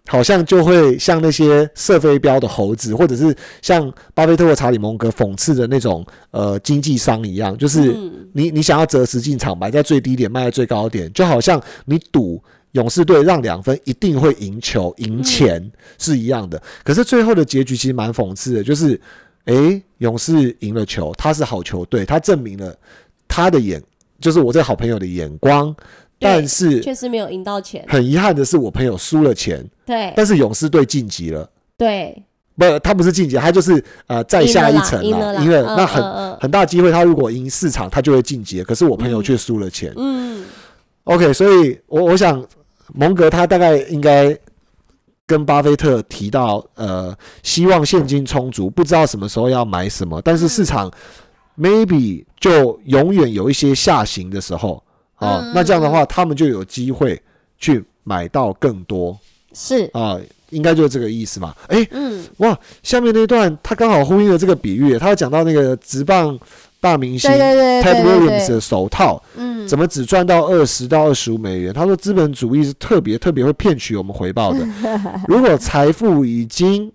[0.10, 12.41] 好像就会像那些射飞镖的猴子，或者是像巴菲特或查理蒙格讽刺的那种呃经济商一样，就是嗯你你想要择时进场，买在最低点，卖在最高点，就好像你赌
[12.74, 16.62] 勇士队让两分一定会赢球、赢钱是一样的。
[16.84, 18.99] 可是最后的结局其实蛮讽刺的，就是
[19.45, 22.76] 诶，勇士赢了球，他是好球队，他证明了
[23.28, 23.82] 他的眼，
[24.20, 25.74] 就是我这个好朋友的眼光。
[26.24, 27.86] 对但是确实没有赢到钱。
[27.88, 31.50] 很遗憾的是，我朋友输了钱，对但是勇士队晋级了。
[31.78, 32.24] 对，
[32.56, 38.64] 不，他不是晋级，他就是呃再下一层赢了啦因为赢了嗯那很、很大机会，他如果赢四场，他就会晋级了。
[38.66, 39.92] 可是我朋友却输了钱。
[39.98, 40.46] 嗯
[41.04, 42.46] ，OK，所以我我想
[42.94, 44.38] 蒙格他大概应该
[45.26, 50.92] 跟巴菲特提到，呃，希望现金充足，不知道什么时候要买什么，但是市场
[51.58, 54.84] maybe 就永远有一些下行的时候
[55.24, 57.20] 啊，嗯那这样的话，他们就有机会
[57.58, 59.18] 去买到更多
[59.54, 60.20] 是，啊，
[60.50, 61.56] 应该就是这个意思嘛。
[61.68, 66.38] 诶，嗯，哇，下面那段他刚好呼应了这个比喻，他讲到那个职棒
[66.80, 69.22] 大明星 Ted Williams 的手套。
[69.36, 71.74] 嗯，怎么只赚到二十到二十五美元？
[71.74, 74.60] 他说资本主义是特别特别会骗取我们回报的。
[75.28, 76.92] 如果财富已经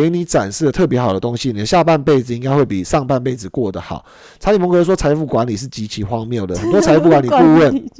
[0.00, 4.02] 给你展示了特别好的东西，你的下半辈子应该会比上半辈子过得好。
[4.40, 7.90] 查理蒙格说，财富管理是极其荒谬的，很多 财富管理顾问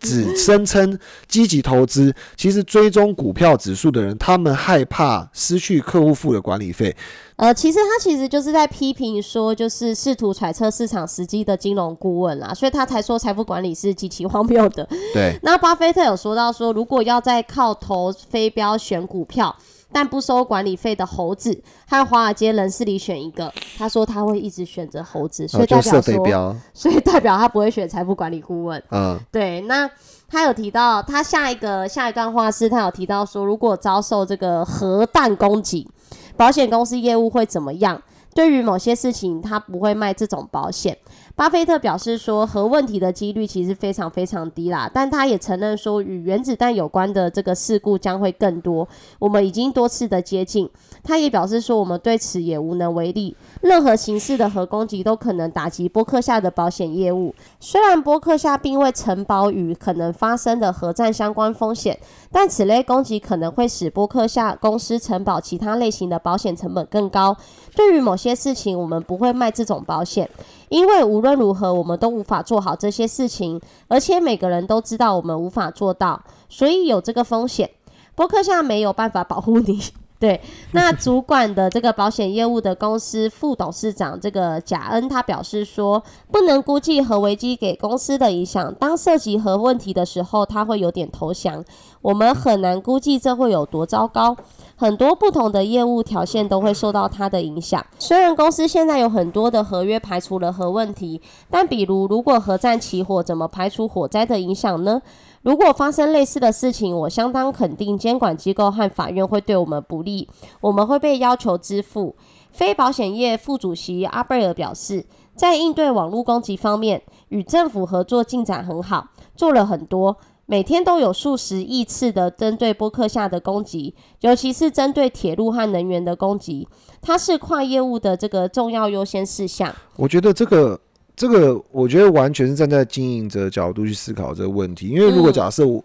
[0.00, 0.98] 只声称
[1.28, 6.96] 积极投资，其实追踪股票指数的人，他们害怕失去客户付的管理费。
[7.36, 14.88] 呃，其实他其实就是在批评说，就是试图揣测市场时机的金融顾问啦，所以他才说财富管理是极其荒谬的。
[15.14, 19.54] 对，那巴菲特有说到说，如果要再靠投飞镖选股票，
[19.92, 28.82] 但不收管理费的猴子和华尔街人士里选一个，他说他会一直选择猴子，所以代表说， 所以代表他不会选财富管理顾问。
[28.90, 29.88] 嗯，对，那
[30.28, 35.88] 他有提到，他下一个下一段话是，他有提到说，如果遭受这个核弹攻击，
[36.36, 38.02] 保险公司业务会怎么样？
[38.34, 40.96] 对于某些事情，他不会卖这种保险。
[41.34, 48.86] 巴菲特表示说，核问题的几率其实非常非常低啦，但他也承认说，与原子弹有关的这个事故将会更多。
[49.18, 50.68] 我们已经多次的接近。
[51.02, 53.34] 他也表示说，我们对此也无能为力。
[53.62, 57.34] 任何形式的核攻击都可能打击波克夏的保险业务。
[57.58, 61.98] 虽然波克夏并未承保与可能发生的核战相关风险，
[62.30, 67.36] 但此类攻击可能会使波克夏公司承保其他类型的保险成本更高。
[67.74, 70.28] 对于某些事情，我们不会卖这种保险。
[70.72, 76.18] 因为无论如何，我们都无法做好这些事情，而且每个人都知道我们无法做到，
[76.48, 77.68] 所以有这个风险。
[78.14, 79.78] 伯克夏没有办法保护你。
[80.18, 86.00] 对，那主管的这个保险业务的公司副董事长这个贾恩，他表示说，
[86.30, 88.72] 不能估计核危机给公司的影响。
[88.76, 91.62] 当涉及核问题的时候，他会有点投降。
[92.02, 94.36] 我们很难估计这会有多糟糕。
[94.76, 97.84] 很多不同的业务条线都会受到它的影响。
[98.00, 105.00] 虽然公司现在有很多的合约排除了核问题，但比如如果核战起火，怎么排除火灾的影响呢？
[105.42, 110.28] 如果发生类似的事情，我相当肯定监管机构和法院会对我们不利，
[110.60, 112.16] 我们会被要求支付。
[112.50, 115.04] 非保险业副主席阿贝尔表示，
[115.36, 120.16] 在应对网络攻击方面，与政府合作进展很好，做了很多。
[120.46, 126.68] 每天都有数十亿次的针对波克夏的攻击，尤其是针对铁路和能源的攻击，
[127.00, 129.74] 它是跨业务的这个重要优先事项。
[129.96, 130.78] 我觉得这个
[131.14, 134.88] 这个，我觉得完全是站在经营者角度去思考这个问题。
[134.88, 135.82] 因为如果假设我，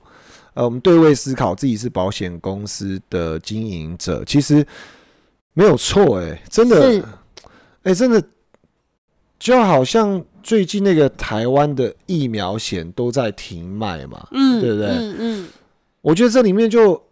[0.55, 4.65] 呃，我们对位思考自己是保险公司的经营者，其实
[5.53, 7.03] 没有错，哎，真的，
[7.83, 8.21] 哎，真的，
[9.39, 10.21] 就好像。
[10.47, 14.87] 最近那个台湾的疫苗险都在停卖嘛，嗯，对不对？
[14.87, 15.47] 嗯嗯，
[15.99, 17.03] 我觉得这里面就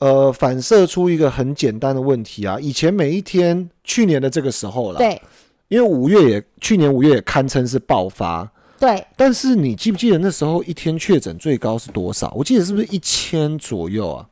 [0.00, 2.58] 呃反射出一个很简单的问题啊。
[2.58, 5.22] 以前每一天，去年的这个时候了，对，
[5.68, 9.06] 因为五月也去年五月也堪称是爆发，对。
[9.16, 12.34] 但是你记不记得那时候一天确诊最高是多少？
[12.36, 14.28] 我记得是不是一千左右啊？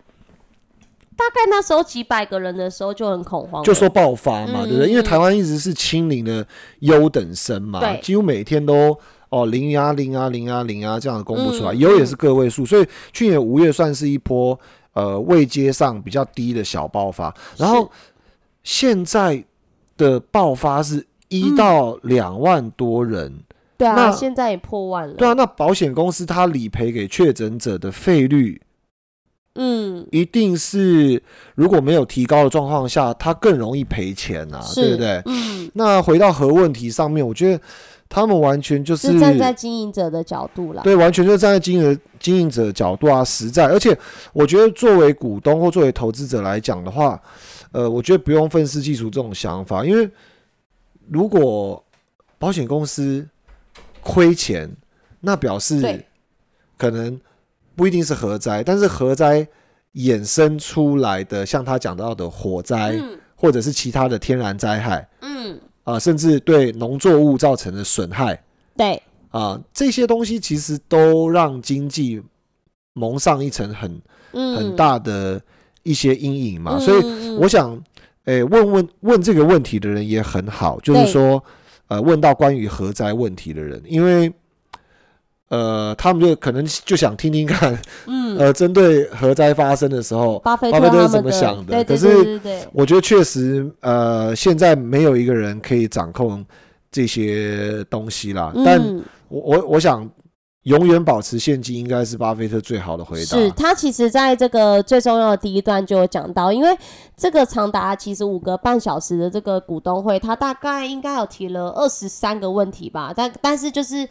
[1.19, 4.89] 大概那时候几百个人的时候就很恐慌，就说爆发嘛，对不对？
[4.89, 6.47] 因为台湾一直是清零的
[6.79, 8.97] 优等生嘛，几乎每天都
[9.29, 14.57] 哦零啊零啊零啊零啊这样公布出来，有也是个位数，所以去年五月算是一波
[14.93, 17.91] 呃未接上比较低的小爆发，然后
[18.63, 19.45] 现在
[19.97, 23.41] 的爆发是一到两万多人，
[23.77, 28.63] 对啊，现在也破万了，对啊，那保险公司它理赔给确诊者的费率。
[29.61, 31.21] 嗯，一定是
[31.57, 35.21] 如果没有提高的状况下，他更容易赔钱呐，对不对？
[35.27, 37.61] 嗯，那回到核问题上面，我觉得
[38.09, 43.67] 他们完全就是站在经营者的角度了，对，完全就是站在经营经营者角度啊，实在。
[43.67, 43.99] 而且
[44.33, 47.21] 我觉得作为股东或作为投资者来讲的话，
[47.73, 50.09] 呃，我觉得不用愤世嫉俗这种想法，因为
[51.11, 51.85] 如果
[52.39, 53.27] 保险公司
[54.01, 54.71] 亏钱，
[55.21, 56.05] 那表示
[56.77, 57.21] 可能。
[57.79, 59.47] 不一定是核灾，但是核灾
[59.95, 63.01] 衍生出来的，像他讲到的火灾，
[63.37, 68.43] 或者是其他的天然灾害，嗯，啊，甚至对农作物造成的损害，
[68.77, 69.01] 对，
[69.31, 72.21] 啊，这些东西其实都让经济
[72.95, 74.03] 蒙上一层很
[74.33, 75.41] 很大的
[75.85, 76.81] 一些阴影嘛。
[76.81, 77.81] 所以我想，
[78.25, 81.41] 诶，问问问这个问题的人也很好，就是说，
[81.87, 84.33] 呃，问到关于核灾问题的人，因为。
[85.49, 91.83] 呃，他们就可能就想听听看，嗯， 呃，针对核灾发生的时候，巴菲特是怎么想的？
[91.85, 92.39] 可是，
[92.71, 96.45] 我觉得确实，呃，现在没有一个人可以掌控
[96.93, 98.53] 这些东西啦。
[98.63, 98.79] 但
[99.29, 100.07] 我我我想，
[100.65, 103.39] 永远保持现金应该是巴菲特最好的回答。
[103.39, 106.77] 是他其实在这个最重要的第一段就有讲到，因为
[107.17, 114.07] 这个长达其实五个半小时的这个股东会，他大概应该有提了二十三个问题吧，但但是就是。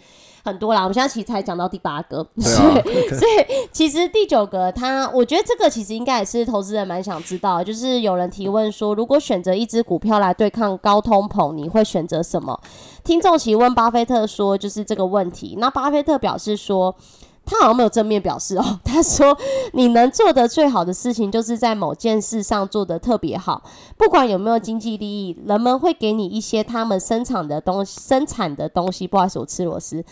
[0.47, 12.57] 很多啦，我们现在其实才讲到第八个，所以所以其实第九个，他我觉得这个其实应该也是投资人蛮想知道，就是有人提问说，如果选择一只股票来对抗高通膨，你会选择什么？
[13.03, 15.55] 听众提问巴菲特说，就是这个问题。
[15.59, 16.95] 那巴菲特表示说，
[17.45, 19.37] 他好像没有正面表示哦，他说
[19.71, 23.63] 你能做的最好的事情，就是在某件事上做的特别好，
[23.97, 29.07] 不管有没有经济利益，人们会给你一些他们生产的东西，生产的东西。
[29.07, 30.03] 不好意思，我吃螺丝。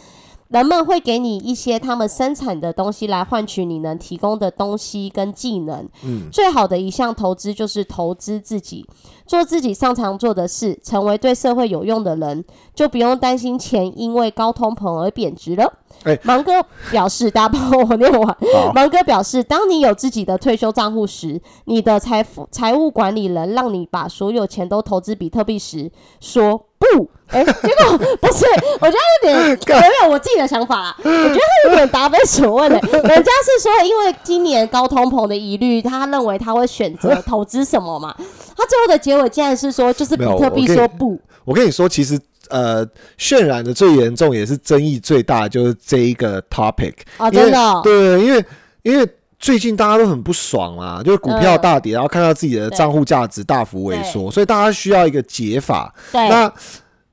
[0.49, 5.87] 人们会给你一些他们生产的东西来换取你能提供的东西跟技能。
[6.03, 8.85] 嗯，最好的一项投资就是投资自己。
[9.25, 15.73] 做自己擅长做的事，成为对社会有用的人，就不用担心钱因为高通膨而贬值了。
[16.03, 18.37] 哎芒哥表示，大家帮我念完。
[18.73, 27.09] 芒哥表示，当你有自己的退休账户时，你的财富财务管理人让你把所有钱都投资比特币时，说不。
[27.29, 28.45] 哎、结果 不是，
[28.79, 30.95] 我觉得有点干我有我自己的想法啦。
[30.99, 38.15] 我觉得他有点答非所问的、人家是说，因为今年高通膨的疑虑，他认为他会选择投资什么嘛？
[38.55, 41.19] 他最后的结尾竟然是说，就是比特币说不。
[41.43, 42.85] 我跟你说，其实呃，
[43.19, 48.45] 渲染的最严重也是争议最大的就是这一个 topic，哦，因为真的哦、对，因为
[48.83, 55.93] 因为最近大家都很不爽嘛，就是股票嗯大跌，然后看到自己的对账户价值大幅萎缩，所以大家需要一个解法。
[56.11, 56.51] 对，那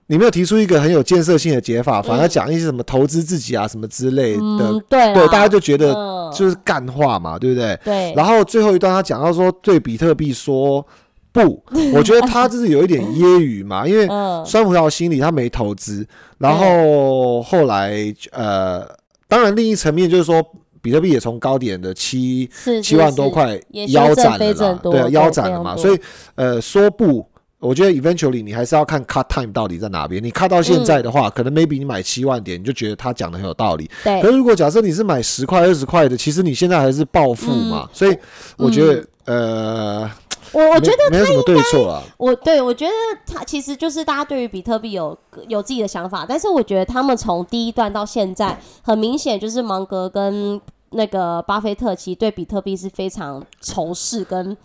[0.07, 6.23] 你没有提出一个很有建设性的解法，反而讲一些什么投资自己啊什么之类的，嗯，对啦，对，大家就觉得嗯。
[6.33, 7.79] 就是干话嘛，对不对？
[7.85, 10.83] 对，然后最后一段他讲到说对比特币说
[11.33, 11.63] 不，
[11.95, 16.07] 我觉得他就是有一点揶揄嘛，因为嗯，酸葡萄心理他没投资，
[16.39, 17.95] 然后后来
[18.33, 18.87] 呃，
[19.27, 20.43] 当然另一层面就是说，
[20.81, 22.49] 比特币也从高点的七
[22.83, 23.59] 七万多，块
[23.89, 25.99] 腰斩了对啊，腰斩了嘛，所以
[26.35, 27.27] 呃说不。
[27.63, 30.21] 我觉得 eventually 你还是要看 cut time 到底在哪边。
[30.21, 33.85] 你 cut 到现在的话，可能 maybe 你买七万点，你就觉得他讲的很有道理。
[33.85, 37.89] 是对可是如果假设你是买十块、二十块的，其实你现在还是暴富嘛。
[37.93, 38.19] 所以
[38.57, 40.11] 我觉得，呃，
[40.53, 42.03] 我嗯我觉得没没有什么对错啊。
[42.17, 42.93] 我对我觉得
[43.27, 45.17] 他其实就是大家对于比特币有
[45.49, 54.57] 有自己的想法，但是我觉得他们从第一段到现在，很明显就是芒格跟那个巴菲特其实对比特币是非常仇视跟。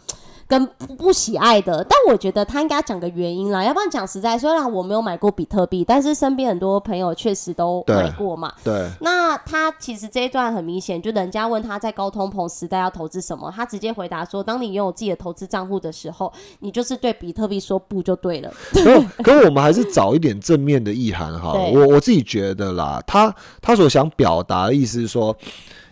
[0.47, 8.53] 跟不不喜爱的，但我觉得他应该讲个原因啦，要不然讲实在，虽然我没有买过比特币，但是身边很多朋友确实都买过嘛。
[8.63, 18.51] 对，那他其实这一段很明显，就人家问他在高通膨时代要投资什么，他直接回答说：当你拥有自己的投资账户的时候，你就是对比特币说不就对了。
[18.71, 21.51] 可可我们还是找一点正面的意涵哈。
[21.57, 25.35] 对我我自己觉得啦，他他所想表达的意思是说，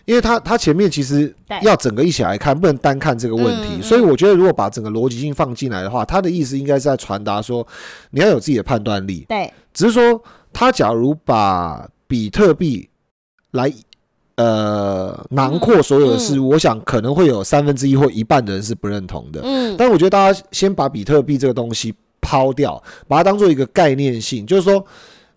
[0.05, 7.65] 因为他他前面其实要整个一起来看，不能单看这个问题，所以我觉得如果把整个逻辑性放进来的话，他的意思应该是在传达说，
[8.11, 9.25] 你要有自己的判断力。
[9.27, 10.21] 对，只是说，
[10.53, 12.87] 他假如把比特币
[13.51, 13.71] 来
[14.35, 19.41] 呃囊括所有的事物，我想可能会有三分之一或一半的人是不认同的。
[19.43, 24.85] 嗯，但我觉得大家先把比特币这个东西抛掉，把它当做一个概念性，就是说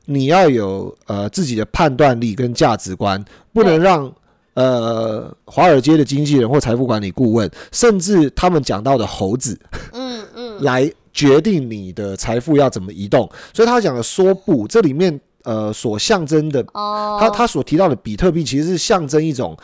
[0.05, 3.85] 你要有呃自己的判断力跟价值观，不能对。
[3.85, 4.12] 让
[4.59, 9.56] 呃华尔街的经纪人或财富管理顾问，甚至他们讲到的猴子
[9.92, 13.30] 嗯嗯，来决定你的财富要怎么移动。
[13.54, 19.56] 所以他讲的说不，这里面呃所象征的哦，他他所提到的比特币其实是象征一种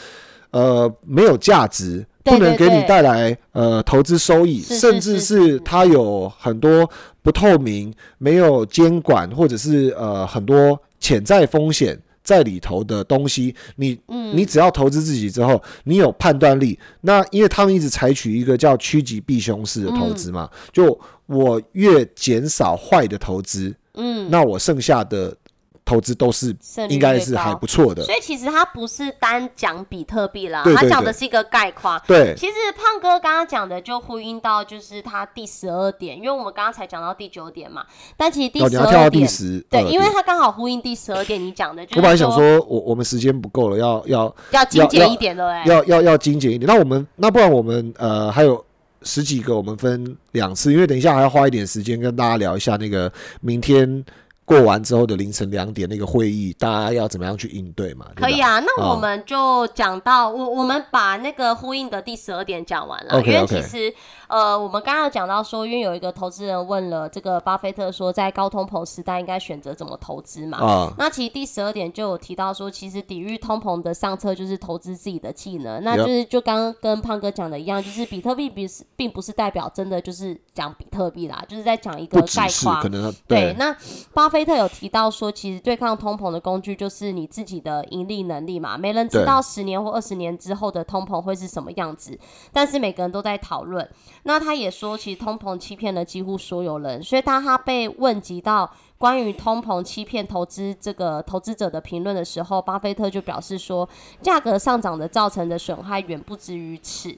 [0.53, 6.89] 呃没有价值，不能给你带来呃投资收益，是是甚至是它有很多
[7.21, 11.99] 不透明、没有监管，或者是呃很多潜在风险。
[12.25, 16.77] 在里头的东西，你嗯你只要投资自己之后，你有判断力。
[17.03, 25.37] 那因为他们一直采取一个叫趋吉避凶式的投资嘛，就我越减少坏的投资，嗯，那我剩下的
[25.85, 26.57] 投资都是
[26.89, 28.03] 应该是还不错的。
[28.05, 32.01] 所以其实他不是单讲比特币啦，他讲的是一个概况。
[32.07, 37.85] 对，其实胖哥刚刚讲的就呼应到就是他第十二点，因为我们刚刚才讲到第九点嘛，
[38.17, 45.75] 但其实第哦，你十要跳到第二点，十，对，因为呃他刚好呼应第十二点你讲的，就是我本来想说，我我们时间不够了，要要要精简一点，对不对？
[45.75, 46.67] 要要要精简一点。
[46.67, 48.65] 那我们那不然我们呃还有
[49.03, 53.13] 十几个，我们分两次，因为等一下还要花一点时间跟大家聊一下那个
[53.43, 54.03] 明天
[54.45, 58.07] 过完之后的凌晨两点那个会议，大家要怎么样去应对嘛？
[58.15, 58.41] 可以。
[58.43, 63.95] 啊，那哦我们就讲到我我们把那个呼应的第十二点讲完了因为其实
[64.35, 70.59] 呃，我们刚刚讲到说，因为有一个投资人问了这个巴菲特说，在高通膨时代应该选择怎么投资嘛？
[70.59, 75.85] 啊，那其实第十二点就有提到说，其实抵御通膨的上策就是投资自己的技能。
[75.85, 82.89] 那就是就刚刚跟胖哥讲的一样，就是比特币并是并不是代表真的就是讲比特币啦，就是在讲一个概况可。
[82.89, 83.73] 能对，那
[84.13, 88.77] 巴菲特有提到说，其实对抗通膨的工具就是你自己的盈利能力嘛。
[88.77, 92.19] 没人知道十年或二十年之后的通膨会是什么样子，
[92.53, 93.89] 但是每个人都在讨论。
[94.25, 103.89] 那他也说，其实通膨欺骗了几乎所有人，所以当他被问及到关于通膨欺骗投资这个投资者的评论的时候，巴菲特就表示说，
[104.23, 107.17] 价格上涨的造成的损害远不止于此。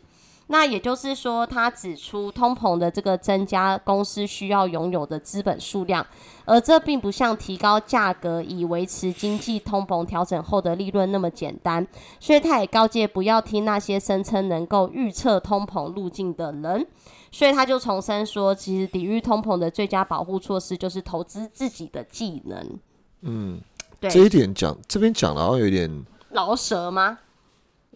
[0.48, 6.06] 那也就是说，他指出通膨的这个增加公司需要拥有的资本数量，
[6.46, 11.86] 而这并不像提高价格以维持经济通膨调整后的利润那么简单。
[12.18, 16.86] 所以他也告诫不要听那些声称能够预测通膨路径的人。
[17.30, 22.78] 所以他就重申说，其实抵御通膨的最佳保护措施就是投资自己的技能。
[23.20, 23.60] 嗯，
[24.00, 27.18] 对，这一点讲这边讲的好像有点，饶舌吗？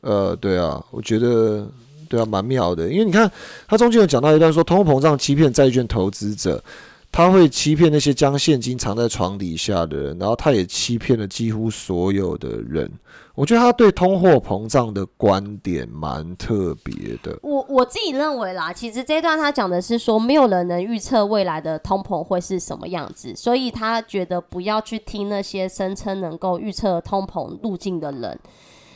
[0.03, 1.67] 呃，对啊，我觉得
[2.09, 3.31] 对啊，蛮妙的，因为你看
[3.69, 6.63] 他中间有讲到一段说，通货膨胀欺骗债券投资者，
[7.13, 12.91] 他会欺骗那些将现金藏在床底下的人，然后他也欺骗了几乎所有的人。
[13.35, 17.39] 我觉得他对通货膨胀的观点蛮特别的。
[17.43, 28.39] 我我自己认为啦，其实这段他讲的是说，没有人能预测未来的通膨会是什么样子，所以他觉得不要去听那些声称能够预测通膨路径的人。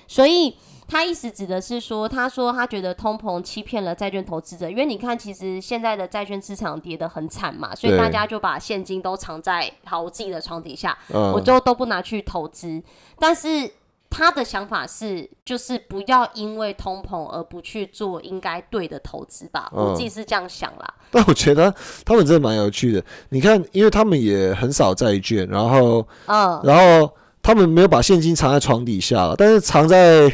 [0.06, 0.54] 所以
[0.86, 12.82] 他意思指的是说，他说他觉得通膨欺骗了债券投资者，因为你看，其实现在的债券市场跌得很惨嘛，所以大家就把现金都藏在好我自己的床底下，嗯，我就都不拿去投资。
[13.18, 13.70] 但是
[14.10, 19.68] 他的想法是，就是不要因为通膨而不去做应该对的投资吧。
[19.74, 20.94] 嗯我自己是这样想啦。
[21.10, 21.74] 但我觉得
[22.04, 23.04] 他们真的蛮有趣的。
[23.30, 27.12] 你看，因为他们也很少债券，然后嗯，然后
[27.42, 30.30] 他们没有把现金藏在床底下了，但是藏在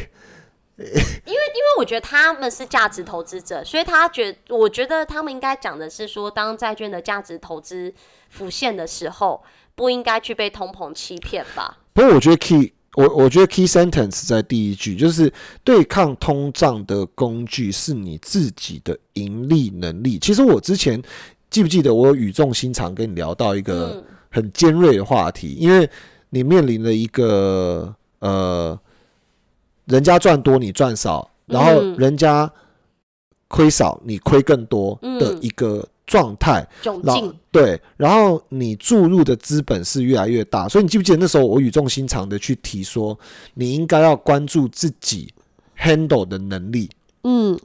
[1.25, 7.93] 因为因为我觉得他们是价值投资者，所以他觉我觉得他们应该讲的是说，当债券的价值投资
[8.29, 9.43] 浮现的时候，
[9.75, 11.77] 不应该去被通膨欺骗吧。
[11.93, 15.31] 不过我觉得 key，我我觉得 key sentence 在第一句，就是
[15.63, 20.17] 对抗通胀的工具是你自己的盈利能力。
[20.19, 21.01] 其实我之前
[21.49, 25.89] 记不记得我有语重心长跟你聊到一个嗯，很尖锐的话题，因为
[26.29, 28.79] 你面临了一个呃，
[29.91, 32.51] 人家赚多你赚少，然后嗯人家
[33.47, 36.65] 亏少你亏更多的嗯一个状态。
[36.83, 43.17] 然窘境，对，然后你注入的资本是越来越大，所以你记不记得那时候我语重心长的去提说，
[43.55, 45.33] 你应该要关注自己
[45.77, 46.89] handle 的能力，
[47.23, 47.59] 嗯，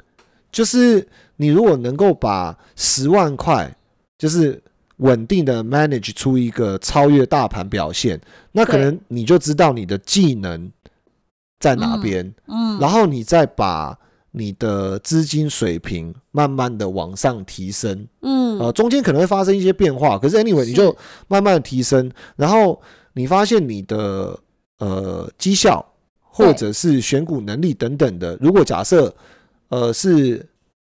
[0.51, 1.07] 就是
[1.37, 3.77] 你如果能够把十万块，
[4.19, 4.61] 就是
[4.99, 8.21] 稳定的 manage 出一个超越大盘表现，
[8.53, 10.71] 那可能你就知道你的技能
[11.59, 13.99] 在哪边，嗯，然后你再把
[14.33, 18.07] 你的资金水平慢慢的往上提升。
[18.21, 20.95] 嗯，呃，中间可能会发生一些变化，可是 anyway 你就
[21.29, 22.81] 慢慢的提升，然后
[23.15, 24.39] 你发现你的
[24.79, 25.85] 呃绩效
[26.21, 29.15] 或者是选股能力等等的，如果假设
[29.69, 30.47] 呃是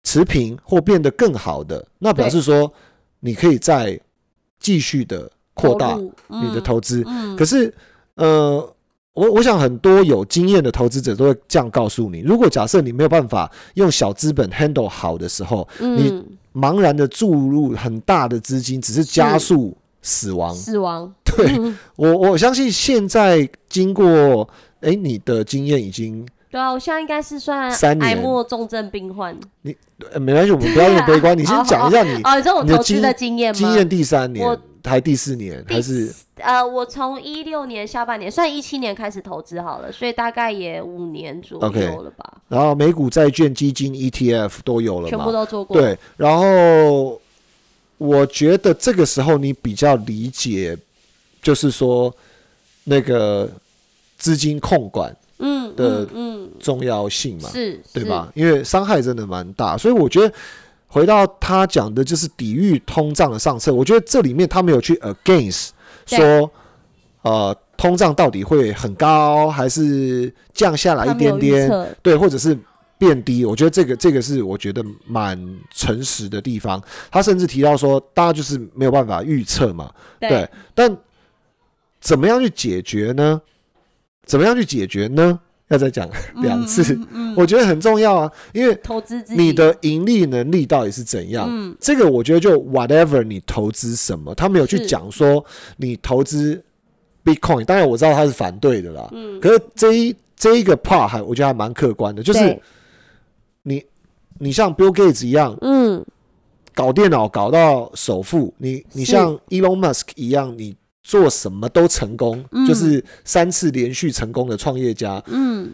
[0.03, 2.71] 持平或变得更好的，那表示说
[3.19, 3.99] 你可以再
[4.59, 5.95] 继续的扩大
[6.27, 7.03] 你的投资。
[7.05, 7.71] 嗯，可是
[8.15, 8.75] 呃，
[9.17, 20.53] 我我想很多有经验的投资者都会这样告诉你：如果假设你没有办法用小资本 handle 好的时候，你嗯，茫然的注入很大的资金，只是加速死亡。
[20.53, 24.47] 死亡，对嗯 我，我相信现在经过，
[24.81, 29.35] 哎、你的经验已经，对啊，我现在应该是算三年癌末重症病患。
[30.13, 31.35] 呃没关系，我们不要那么悲观。
[31.37, 33.57] 你先讲一下你哦，你这种投资的经验吗？
[33.57, 34.55] 经验第三年我
[34.87, 45.31] 还第四年，第还是呃，我从一六年下半年，算一七年开始投资好了，所以大概也五年左右了吧然后美股债券基金 ETF 都有了全部？
[45.31, 47.19] 都做过。，对，然后
[47.97, 50.77] 我觉得这个时候你比较理解，
[51.41, 52.13] 就是说
[52.85, 53.49] 那个
[54.17, 57.49] 资金控管嗯的嗯重要性嗯，嘛。
[57.49, 57.81] 是，是？
[57.93, 58.31] 对吧？
[58.33, 60.33] 因为伤害真的蛮大，所以我觉得
[60.87, 63.73] 回到他讲的就是抵御通胀的上策。
[63.73, 65.69] 我觉得这里面他没有去 against
[66.05, 66.49] 说，
[67.21, 72.57] 呃，通胀到底会很高还是降下来一点点，对，或者是
[72.97, 73.45] 变低。
[73.45, 75.37] 我觉得这个这个是我觉得蛮
[75.71, 76.81] 诚实的地方。
[77.11, 80.97] 他甚至提到说，大家就是没有办法预测嘛，对，但
[81.99, 83.41] 怎么样去解决呢？
[84.25, 85.39] 怎么样去解决呢？
[85.69, 87.35] 要再讲两次，嗯嗯。
[87.35, 91.47] 我觉得很重要啊，因为投资你的盈利能力到底是怎样？
[91.49, 91.75] 嗯。
[91.79, 95.43] 这个我觉得就 whatever 你投资什么，他没有去讲说
[95.77, 96.63] 你投资
[97.23, 102.59] Bitcoin，当然我知道他是反对的啦，嗯，可是这一这一个 part 还我觉得还蛮客观的，就是
[103.63, 103.83] 你
[104.39, 106.05] 你像 Bill Gates 一样嗯。
[106.73, 110.75] 搞电脑搞到首富，你你像 Elon Musk 一样，你
[111.07, 112.67] 做什么都成功，嗯。
[112.67, 115.71] 就是三次连续成功的创业家，嗯。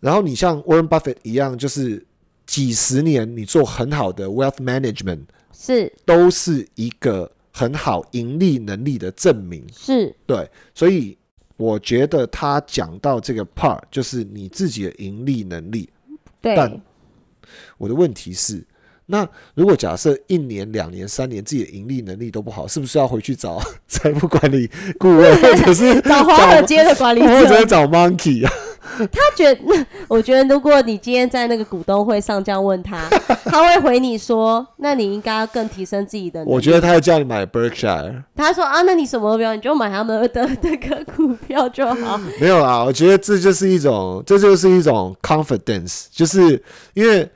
[0.00, 2.04] 然后你像 Warren Buffett 一样，就是
[2.44, 5.20] 几十年你做很好的 wealth management，
[5.52, 5.92] 是。
[6.04, 9.64] 都是一个很好盈利能力的证明。
[9.72, 10.12] 是。
[10.26, 11.16] 对，所以
[11.56, 15.88] 我觉得他讲到这个 part，就是你自己的盈利能力，
[16.40, 16.56] 对。
[16.56, 16.82] 但
[17.78, 18.64] 我的问题是，
[19.12, 27.64] 那如果假设一年、两年、三年自己的盈利能力都不好，是不是要回去找 财富管理顾问， 或者是 找华尔街的管理者或者？
[27.66, 28.50] 找 Monkey 啊？
[28.98, 33.06] 他觉得，我觉得如果你今天在那个股东会上这样问他，
[33.44, 42.18] 他会回你说：“那你应该要更提升自己的能力。”我觉得他要叫你买 Berkshire，他说啊，那你什么都不要，你就买他们的那个股票就好。
[42.40, 46.62] 没有啊，我觉得这就是一种，这就是一种 confidence，就是
[46.94, 47.28] 因为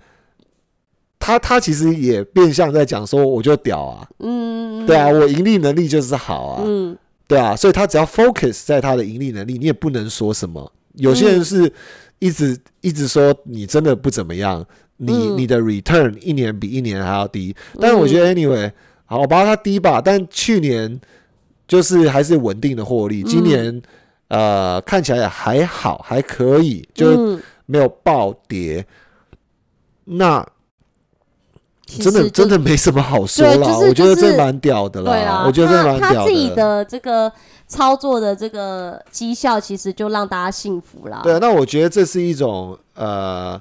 [1.27, 6.97] 他他其实也变相在讲说，我就屌啊，嗯，对啊，我盈利能力就是好啊，嗯，
[7.27, 10.73] 对啊，所以他只要 focus 在他的盈利能力，你也不能说什么。
[10.95, 11.73] 有些人是
[12.21, 14.65] 一直一直说你真的不怎么样，
[14.99, 15.37] 你嗯。
[15.37, 18.71] 你的 return 一年比一年还要低，但是我觉得 anyway，
[19.05, 21.01] 好，我把它低吧，但去年
[21.67, 23.83] 就是还是稳定的获利，今年
[24.29, 28.87] 呃看起来也还好，还可以，就是没有暴跌。
[30.05, 30.47] 那
[31.87, 37.33] 真的真的没什么好说啦，对就是我觉得就是这蛮屌的对啦，我觉得这蛮屌的他自己的这个
[37.69, 41.21] 操作的这个绩效，其实就让大家幸福啦。
[41.23, 43.61] 对啊，那我觉得这是一种呃，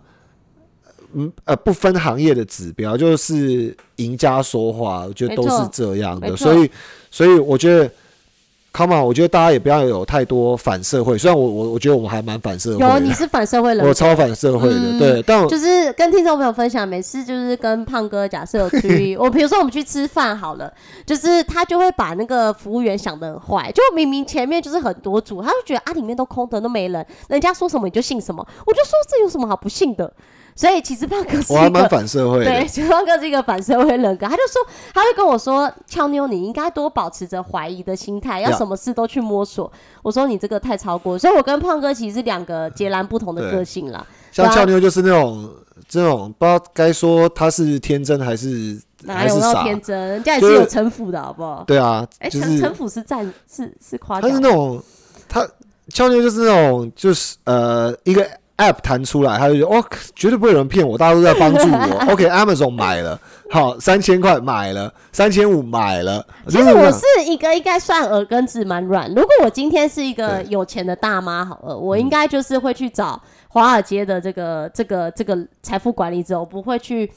[1.14, 6.70] 嗯呃不分行业的指标，就是赢家说话，我觉得都是这样的，所以
[7.10, 7.90] 所以我觉得。
[8.76, 11.18] Come on，我觉得大家也不要有太多反社会。
[11.18, 15.24] 虽然我我我觉得我们还蛮反社会的，有你是反社会人，我超反社会的，嗯对。
[15.26, 20.70] 但我就是跟听众朋友分享，每次就是跟胖哥，假设有去， 我比如说我们去吃饭好了，
[21.06, 30.12] 就是他就会把那个服务员想的很坏，就明明前面就是很多组，他就觉得啊里面都空的都没人，人家说什么你就信什么，我就说这有什么好不信的？
[30.56, 31.86] 所以其实胖哥是我还蛮。
[31.90, 34.62] 反社会的对，， 其实胖哥是一个反社会人格，他就说，
[34.94, 39.72] 他会跟我说，俏妞，你应该多保持着怀疑的心态，要什么事都去摸索。
[40.02, 44.06] 我说你这个太超过，所以我跟胖哥其实是两个截然不同的个性啦。
[44.32, 45.50] 像俏妞就是那种
[45.88, 49.98] 这种不知道该说他是天真还是哪有天真？
[49.98, 51.64] 人家也是是有城府的好不好？
[51.68, 54.82] 对啊，哎，就是城城府是占是是夸他奖是那种
[55.30, 55.48] 他
[55.90, 58.28] 俏妞就是那种就是呃一个
[58.58, 59.84] app 弹出来，他就觉得哦
[60.16, 62.06] 绝对不会有人骗我，大家都在帮助我。
[62.12, 66.26] OK，Amazon 买了，好三千块买了，三千五买了。
[66.48, 69.10] 其实就是我是一个应该算耳根子蛮软。
[69.10, 77.12] 如果我今天是一个有钱的大妈，好了，我应该就是会去找华尔街的这个这个这个财富管理者，我不会去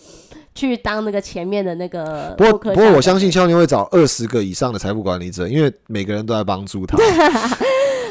[0.55, 6.99] 去当那个前面的那个不过不过我相信肖宁会找二十个以上的财富管理者，因为每个人都在帮助他。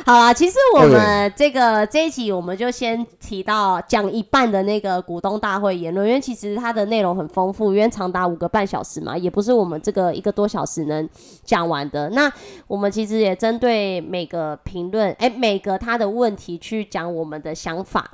[0.08, 11.10] 好啦，其实我们这个这一集我们就先提到讲一半的那个股东大会言论，因为其实它的内容很丰富，因为长达五个半小时嘛，也不是我们这个一个多小时能
[11.43, 12.10] 讲完的。
[12.12, 12.32] 那
[12.68, 18.10] 我们其实也针对每个评论，哎、每个他的问题去讲我们的想法。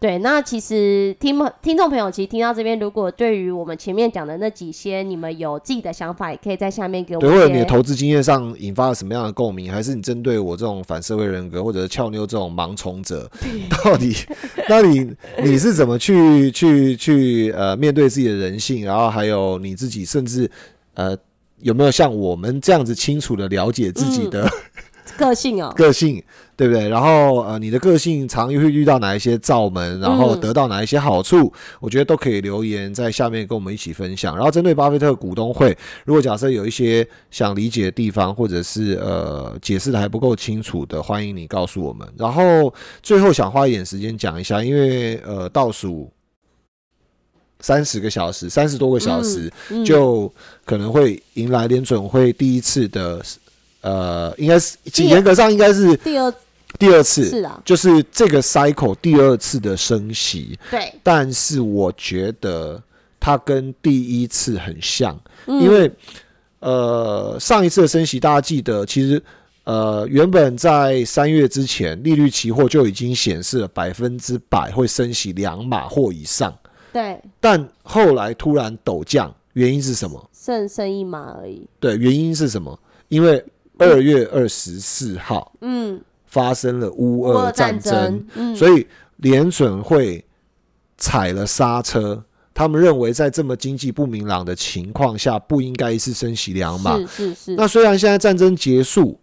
[0.00, 13.30] 对，那其实听听众朋友其实听到这边，如果对于我们前面讲的那几些，你们有自己的想法，也可以在下面给我对，或者你的投资经验上引发了什么样的共鸣，还是你针对我这种反社会人格，或者是俏妞这种盲从者，
[13.84, 14.14] 到底，
[14.66, 20.50] 到底你是怎么去去去呃面对自己的人性，然后还有你自己，甚至
[20.94, 21.14] 呃
[21.60, 24.50] 有没有像我们这样子清楚的了解自己的、
[25.20, 26.22] 个性哦、个性，
[26.56, 26.88] 对不对？
[26.88, 34.34] 然后呃，你的个性常会遇到哪一些罩门，然后嗯得到哪一些好处，我觉得都可以留言在下面跟我们一起分享。
[34.34, 42.08] 然后针对巴菲特股东会，如果假设有一些想理解的地方，或者是呃解释的还不够清楚的，欢迎你告诉我们。
[42.16, 46.10] 然后最后想花一点时间讲一下，因为呃倒数。
[47.62, 50.32] 三十个小时，三十多个小时，嗯就
[50.64, 53.22] 可能会迎来联准会第一次的，
[53.80, 56.32] 呃，应该是第严格上应该是第二
[56.78, 62.80] 第二次，是啊，就是这个 cycle 第二次的升息，对，但是我觉得
[63.18, 65.90] 它跟第一次很像，嗯因为
[66.60, 69.22] 呃上一次的升息大家记得，其实
[69.64, 76.56] 呃原本在三月之前，利率期货就已经显示了百分之百会升息两码或以上，
[76.92, 80.30] 对，但后来突然陡降，原因是什么？
[80.32, 81.66] 剩剩一码而已。
[81.80, 82.78] 对，原因是什么？
[83.08, 83.44] 因为
[83.80, 90.24] 二月二十四号嗯，发生了乌俄战战争，争，嗯，所以联准会
[90.96, 92.22] 踩了刹车。
[92.52, 96.98] 他们认为在这么经济不明朗的情况下，不应该一次升息两码。
[96.98, 97.54] 是是是。
[97.54, 99.18] 那虽然现在战争结束，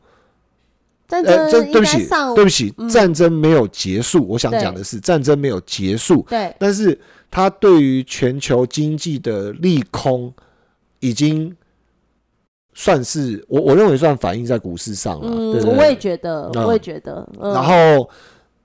[1.08, 4.26] 战争应对不起，对不起，嗯战争没有结束。
[4.28, 7.00] 我想对讲的是，战争没有结束，对但是
[7.30, 10.34] 它对于全球经济的利空
[11.00, 11.56] 已经
[12.80, 15.76] 算是我我认为算反映在股市上了，嗯？
[15.76, 17.52] 我也觉得，嗯我也觉得，嗯。
[17.52, 18.08] 然后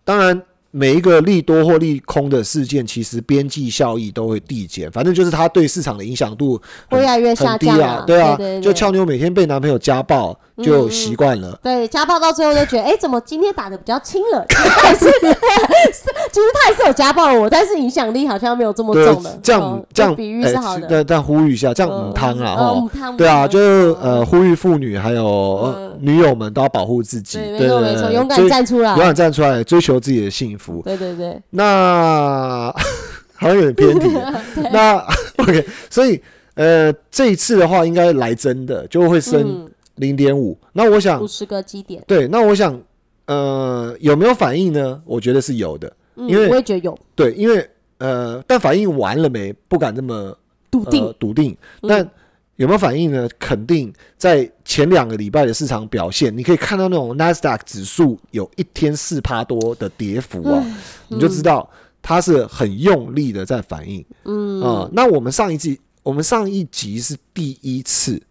[0.05, 0.39] 当然
[0.71, 6.61] 每一个利多或利空的事件，其实边际效益都会递减，反正就是它对市场的影响度
[6.91, 11.59] 会越来越下降啊，对啊，就俏妞每天被男朋友家暴就习惯了。
[11.63, 14.45] 对，家暴到最后就觉得，哎、怎么今天打的比较轻了？
[14.49, 20.87] 其实他还是，其 实他也是有家暴我，但是影响力好像没有这么重了。，这样嗯这样，比喻哎是好的。
[20.91, 28.99] 但但呼吁一下，这样母汤啊，嗯哈对啊，就是嗯呃，呼吁妇女还有呃女友们都要保护自己，对，错勇敢站出来勇。
[28.99, 30.83] 敢站出来，追求自己的幸福。
[30.85, 32.73] 对对对，那
[33.35, 34.09] 好像有点偏题。
[34.73, 35.05] 那
[35.39, 36.21] OK，所以
[36.55, 40.59] 呃，这一次的话，应该来真的就会升嗯，零点五。
[40.73, 42.81] 那我想五，十个基点，对，那我想，
[43.27, 45.01] 呃，有没有反应呢？
[45.05, 45.93] 我觉得是有的。
[46.17, 47.69] 嗯，因为我也觉得有对，因为
[47.99, 49.53] 呃，但反应完了没？
[49.69, 50.37] 不敢这么
[50.71, 51.57] 笃定呃、笃定。
[51.83, 52.11] 嗯但
[52.57, 53.29] 有没有反应呢？
[53.39, 60.63] 肯定在前两个礼拜的市场表现，你可以看到那种 NASDAQ 指数有一天四趴多的跌幅啊，
[61.09, 61.69] 你就知道
[62.03, 64.05] 它是很用力的在反应。
[64.25, 68.23] 嗯啊、那我们上一季，我们上一集是第一次，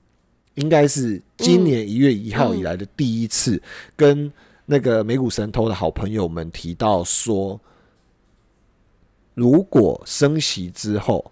[0.56, 3.62] 应该是今年一月一号以来的第一次，
[3.96, 4.32] 跟
[4.66, 7.60] 那个美股神偷的好朋友们提到说，
[9.34, 11.32] 如果升息之后，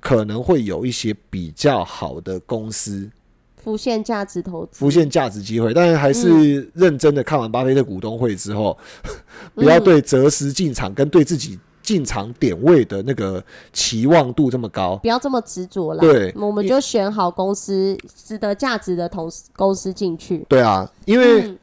[0.00, 3.10] 可能会有一些比较好的公司
[3.56, 8.76] 浮现价值投资，浮现价值机会，但是还是认真的看完巴菲特股东会之后，
[9.54, 14.96] 不要对择时进场跟对自己进场点位的那个期望度这么高。
[14.96, 16.00] 不要这么执着啦。
[16.00, 20.44] 对我们就选好公司值得价值的同公司进去。
[20.48, 21.58] 对啊，因为、嗯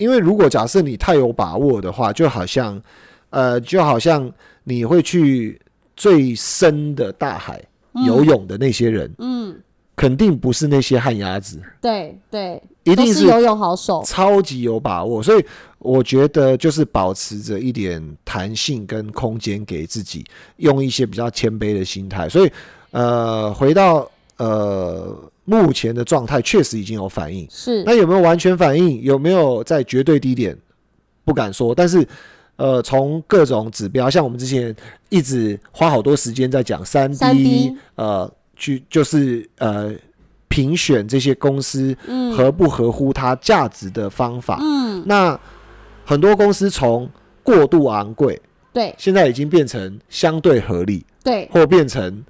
[0.00, 2.80] 因为如果假设你太有把握的话，就好像
[3.28, 4.32] 呃，就好像
[4.64, 5.60] 你会去
[5.94, 7.62] 最深的大海
[8.06, 9.54] 游泳的那些人，嗯，
[10.00, 14.02] 肯定不是那些旱鸭子，对对，一定是游泳好手。
[14.06, 15.22] 超级有把握。
[15.22, 15.44] 所以
[15.78, 20.24] 我觉得就是保持着一点弹性跟空间给自己，
[20.56, 22.26] 用一些比较谦卑的心态。
[22.30, 22.50] 所以
[22.92, 27.46] 呃，回到呃目前的状态，确实已经有反应。
[27.50, 29.02] 是那有没有完全反应？
[29.02, 30.56] 有没有在绝对低点？
[31.26, 32.08] 不敢说，但是
[32.56, 34.74] 呃，从各种指标，像我们之前
[35.10, 39.92] 一直花好多时间在讲三 D，3D 呃，去就是呃
[40.46, 44.58] 评选这些公司嗯合不合乎它价值的方法。
[44.60, 45.40] 嗯，那
[46.04, 47.10] 很多公司从
[47.42, 48.40] 过度昂贵，
[48.72, 52.22] 对现在已经变成相对合理，对或变成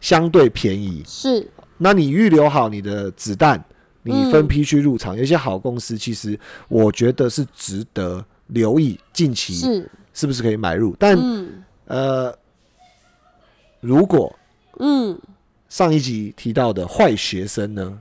[0.00, 1.02] 相对便宜。
[1.06, 1.48] 是，
[1.78, 3.62] 那你预留好你的子弹，
[4.02, 5.16] 你嗯分批去入场。
[5.16, 10.96] 有些好公司，其实我觉得是值得留意，近期是是不是可以买入？
[10.98, 12.34] 但、嗯呃，
[13.80, 14.34] 如果
[14.78, 15.18] 嗯，
[15.70, 18.00] 上一集提到的坏学生呢？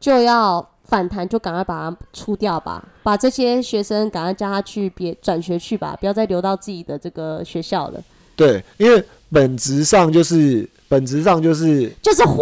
[0.00, 8.00] 就要反弹，就赶快把他出掉吧，把这些学生赶快叫他去别转学去吧，不要再留到自己的这个学校了，
[8.36, 12.36] 对，因为本质上就是本质上就是就是坏，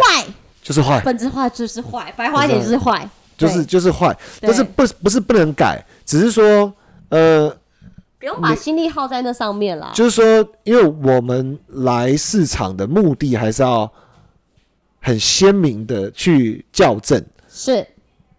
[0.63, 4.49] 就是坏，本质坏就是坏，白话一点就是坏，就是就是坏，对。
[4.49, 6.71] 但是不不是不能改，只是说
[7.09, 7.49] 呃，
[8.19, 9.93] 不用把心力耗在那上面啦。
[9.95, 10.25] 就是说，
[10.65, 13.91] 因为我们来市场的目的还是要
[15.03, 17.23] 很鲜明的去校正。
[17.51, 17.87] 是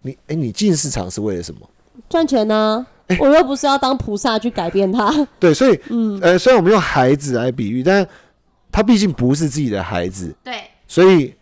[0.02, 1.70] 你哎、你进市场是为了什么？
[2.10, 5.12] 赚钱呢、哎我又不是要当菩萨去改变他。
[5.40, 8.08] 对，所以嗯呃，虽然我们用孩子来比喻，但
[8.72, 11.34] 他毕竟不是自己的孩子，对，所以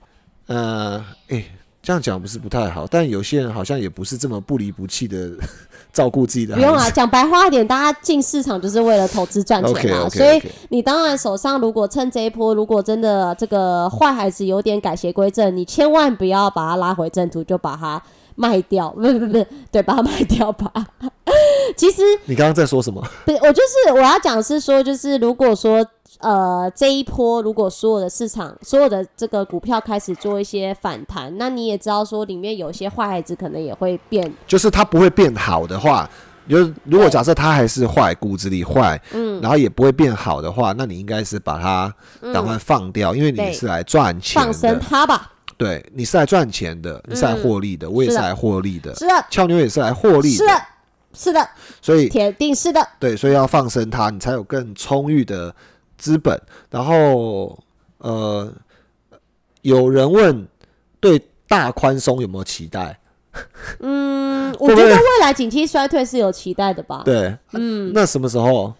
[0.48, 1.44] 呃，哎、
[1.84, 5.32] 这样讲不是不太好，但有些人好像也不是这么不离不弃的
[5.92, 6.56] 照顾自己的。
[6.56, 10.08] 不用啊，讲白话一点，大家进市场就是为了投资赚钱嘛。
[10.08, 18.02] 所以你当然手上如果趁这一波，如果真的这个坏孩子有点改邪归正，你千万不要把它拉回正途，就把它
[18.36, 20.72] 卖掉，不不不不，对，把它卖掉吧。
[21.76, 23.02] 其实你刚刚在说什么？
[23.26, 25.84] 不，我就是我要讲是说，就是如果说
[26.20, 36.10] 呃这一波，如果所有的市场所有的这个股票开始做一些反弹，那你也知道说里面有些坏孩子可能也会变，就是它不会变好的话，
[36.48, 41.94] 就是如果假设它还是坏，骨子里坏，嗯，然后也不会变好的话，那你应该是把它
[42.34, 45.32] 赶快放掉，因为你是来赚钱放生的，它吧。
[45.58, 50.38] 对，你是来赚钱的，你是来获利的，我也是来获利的，是的，俏妞也是来获利的。
[50.38, 50.62] 是的，
[51.14, 51.50] 是的，
[51.80, 52.82] 所以铁定是的。
[53.00, 55.54] 对，所以要放生它，你才有更充裕的
[56.02, 56.42] 资本。
[56.72, 57.58] 然后
[58.00, 58.52] 呃，
[59.62, 60.48] 有人问
[61.00, 63.00] 对大宽松有没有期待？
[63.80, 67.04] 嗯， 我觉得未来景气衰退是有期待的吧？
[67.06, 68.74] 对，嗯，那什么时候？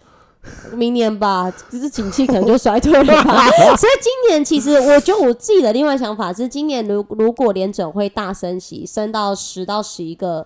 [0.72, 3.46] 明年吧，只是景气可能就衰退了吧。
[3.78, 10.44] 所以今年其实我觉得我自己的另外想法是，今年如如果联准会大升息，升到十到十一个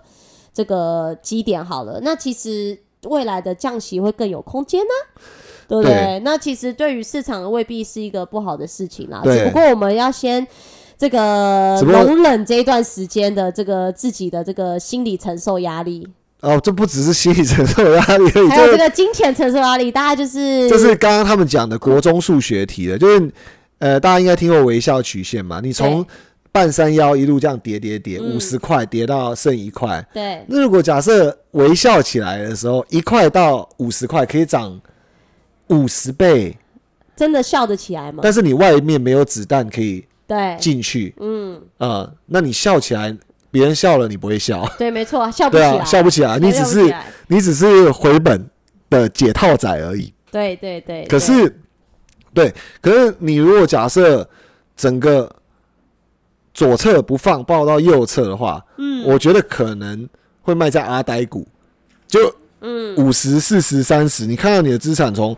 [0.52, 5.22] 这个基点好了，那其实未来的降息会更有空间呢？
[5.68, 5.92] 对不对？
[5.92, 10.46] 对那其实对于市场未必是一个不好的事情啦，对只不过我们要先。
[10.98, 16.08] 这个容忍这一段时间的这个自己的这个心理承受压力，
[16.40, 23.30] 哦，这不只是心理承受压力还有这这个金钱承受压力，大家就是这是刚刚他们讲的国中数学题了，就是
[23.78, 25.60] 呃，大家应该听过微笑曲线嘛？
[25.62, 26.02] 你从
[26.50, 30.02] 半山腰一路这样叠叠叠，嗯五十块叠到剩一块。
[30.14, 34.80] 对那如果假设微笑起来的时候，一块到五十块可以涨
[35.68, 36.56] 五十倍，
[37.16, 38.20] 真的笑得起来吗？
[38.22, 43.16] 但是你外面没有子弹可以对，进去，嗯，呃，那你笑起来，
[43.50, 46.94] 别人笑了你不会笑，对，没错，笑不起来，啊，笑不起来，你只是
[47.28, 48.48] 你只是回本
[48.90, 50.12] 的解套仔而已。
[50.30, 51.06] 对对对，对。
[51.06, 51.60] 可是，
[52.34, 54.28] 对，可是你如果假设
[54.76, 55.34] 整个
[56.52, 60.06] 左侧不放抱到右侧的话，嗯，我觉得可能
[60.42, 61.46] 会卖在阿呆股，
[62.06, 62.96] 就嗯。
[62.96, 65.36] 五十、四十、三十，你看到你的资产从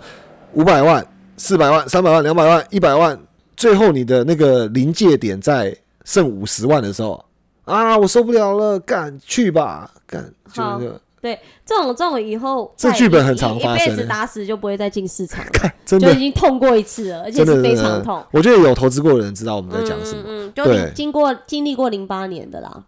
[0.55, 3.19] 五百万、四百万、三百万、两百万、一百万，
[3.57, 7.25] 最后你的那个临界点在剩五十万的时候，
[7.65, 11.37] 啊，我受不了了，干去吧，干就好那个对
[11.67, 13.97] 这种这种以后这剧本很一常一一辈发生。
[13.97, 16.09] 子打死就不会再进市场了， 真的。
[16.09, 18.25] 就已经痛过一次了，而且是非常痛。
[18.31, 20.23] 我觉得有投资过的人知道我们在讲什么。
[20.25, 20.85] 嗯嗯，就对。
[20.95, 22.85] 经经过经历过零八年的啦，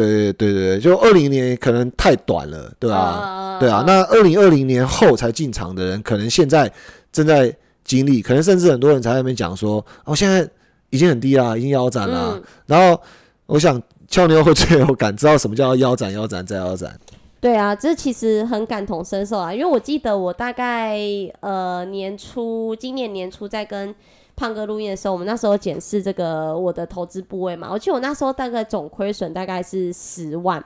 [0.00, 6.72] 对对对对，就二零年可能太短了，对吧、啊对啊，那二零二零年后才进场的人，可能现在
[7.12, 7.54] 正在
[7.84, 10.48] 经历，可能甚至很多人才在那边讲说，哦，现在
[10.90, 12.32] 已经很低啦，已经腰斩啦。
[12.34, 12.98] 嗯然后
[13.46, 16.98] 我想俏妞会最有感，知道什么叫腰斩、腰斩再腰斩。
[17.38, 20.98] 对啊，这其实很感同身受啊，因为我记得我大概
[21.40, 23.94] 呃年初，今年年初在跟
[24.42, 30.62] 胖哥录音的时候，我们那时候检视这个我的投资部位嘛，我记得我那时候大概总亏损大概是十万，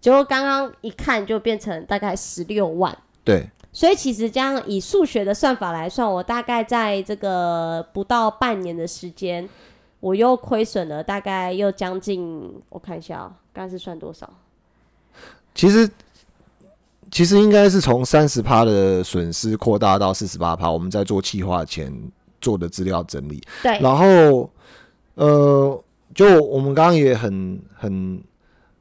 [0.00, 2.96] 结果刚刚一看就变成大概十六万。
[3.22, 9.46] 对，所以其实这样以数学的算法来算，我大概在这个不到半年的时间，
[10.00, 14.26] 我又亏损了大概又将近，我看一下啊、刚才是算多少？
[15.54, 15.86] 其实
[17.10, 21.92] 其实应该是从三十趴的损失扩大到四十八趴，我们在做企划前
[22.40, 23.42] 做的资料整理。
[23.62, 24.50] 对，然后
[25.14, 25.84] 呃，
[26.14, 28.22] 就我们刚刚也很很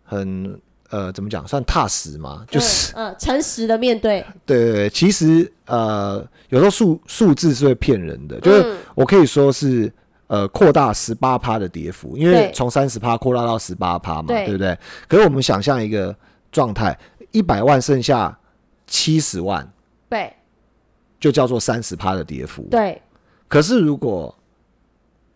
[0.03, 9.91] 很呃，怎么讲，算踏实嘛，就是、嗯、呃诚实的面对， 对对对，其实呃，有时候数数字是会骗人的，就是嗯我可以说是。
[10.27, 14.75] 呃，扩大十八趴的跌幅，因为从三十趴扩大到十八趴嘛，对对不对？
[15.07, 16.15] 可是我们想象一个
[16.51, 16.97] 状态，
[17.29, 18.35] 一百万剩下
[18.87, 19.71] 七十万，
[20.09, 20.33] 对
[21.19, 22.63] 就叫做三十趴的跌幅。
[22.71, 22.99] 对，
[23.55, 24.37] 可是如果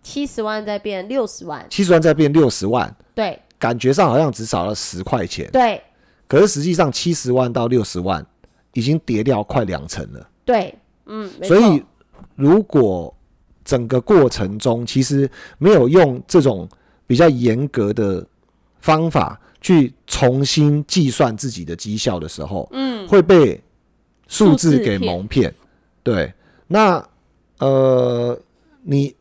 [0.04, 3.40] 七十万再变六十万，七十万再变六十万，对。
[3.58, 5.50] 感觉上好像只少了十块钱。
[5.54, 5.82] 对。
[6.28, 8.26] 可是实际上七十万到六十万
[8.74, 11.82] 已经跌掉快两成了，对，嗯，所以
[12.36, 13.16] 如果
[13.64, 16.68] 整个过程中其实没有用这种
[17.08, 18.22] 比较严格的
[18.82, 23.64] 方法去重新计算自己的绩效的时候，嗯，会被
[24.28, 25.56] 数字给蒙骗。
[26.04, 26.34] 对，
[26.68, 27.02] 那
[27.60, 28.40] 呃，
[28.84, 29.14] 你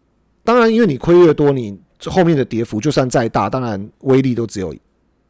[0.44, 4.74] 当然因为你亏越多，你后面的跌幅就算再大，当然威力都只有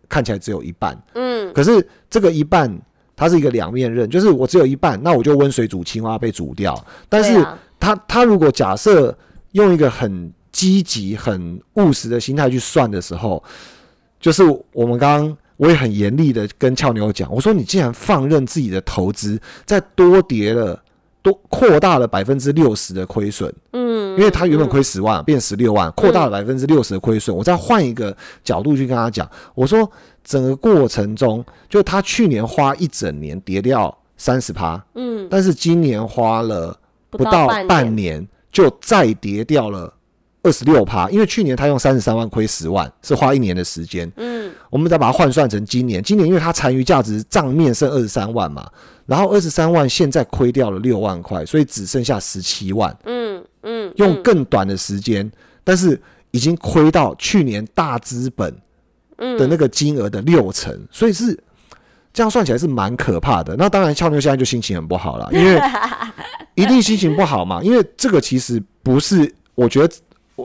[0.08, 0.96] 看起来只有一半。
[1.14, 2.70] 嗯，可是这个一半，
[3.16, 6.78] 它是一个两面刃，就是我只有一半，那我就温水煮青蛙被煮掉。
[7.08, 7.44] 但是
[7.80, 9.16] 他他如果假设
[9.52, 13.42] 用一个很积极、很务实的心态去算的时候，
[14.20, 20.82] 就是我们刚刚我也很严厉的跟俏妞讲，我说你既然放任自己的投资再多跌了。
[21.28, 27.36] 多扩大了百分之六十的亏损，嗯，因为他原本亏十万，变十六万，扩大了百分之六十的亏损。
[27.36, 29.90] 我再换一个角度去跟他讲，我说
[30.24, 36.76] 整个过程中，就他去年花一整年跌掉三十趴，嗯，但是今年花了
[37.10, 39.92] 不到半年就再跌掉了
[40.48, 44.10] 二十六趴，因为去年他用三十三万亏十万，是花一年的时间。
[44.16, 48.66] 嗯，我们再把它换算成今年，今年因为它残余价值账面剩二十三万嘛，
[49.04, 52.96] 然后二十三万现在亏掉了六万块，所以只剩下十七万。
[53.04, 55.30] 嗯嗯，用嗯更短的时间，
[55.62, 56.00] 但是
[56.30, 58.50] 已经亏到去年大资本
[59.18, 61.38] 的那个金额的六成，所以是
[62.14, 63.54] 这样算起来是蛮可怕的。
[63.58, 65.60] 那当然，俏妞现在就心情很不好了，因为
[66.54, 69.94] 一定心情不好嘛，因为这个其实不是，我觉得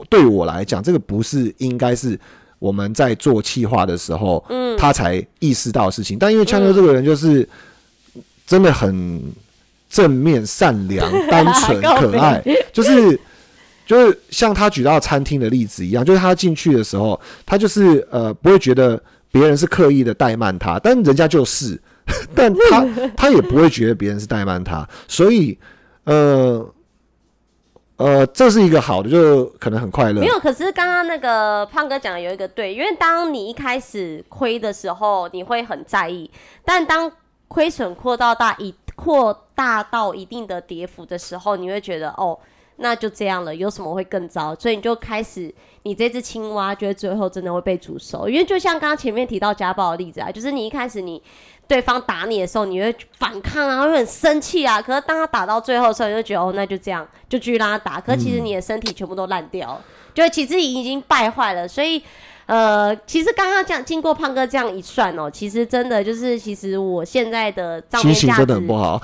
[0.08, 2.18] 对我来讲，这个不是应该是。
[2.60, 6.18] 我们在做企划的时候，嗯，他才意识到的事情。
[6.18, 7.46] 但因为枪哥这个人就是
[8.46, 9.20] 真的很
[9.90, 12.42] 正面、善良、 单纯、可爱，
[12.72, 13.20] 就是
[13.84, 18.98] 就是像他举到餐厅的例子一样，就是他进去的时候，他就是呃不会觉得
[19.30, 21.78] 别人是刻意的怠慢他，但人家就是
[22.34, 25.58] 但他他也不会觉得别人是怠慢他，所以
[26.04, 26.66] 呃
[27.96, 30.26] 呃，这是一个好的，就可能很快乐没。
[30.26, 36.28] 有，可是刚刚那个胖哥讲的有一个对，因为当你一开始亏的时候，你会很在意，
[36.64, 37.10] 但当
[37.46, 42.36] 亏损扩到大一扩大到一定的跌幅的时候，你会觉得哦，
[42.78, 44.52] 那就这样了，有什么会更糟？
[44.56, 45.54] 所以你就开始，
[45.84, 51.22] 你这只青蛙觉得最后真的会被煮熟，因为就像刚刚前面提到家暴的例子啊，就是你一开始你
[51.66, 62.02] 对方打你的时候，你会反抗啊，会很生气啊，可是当他打到最后的时候，你就觉得哦，那就这样，就继续让他打，可是其实你的身体全部都烂掉了，就其实已经败坏了，所以。
[62.46, 69.00] 呃，其实刚刚这样经过胖哥这样一算哦，其实真的就是，其实我现在的账面价值真的很不好。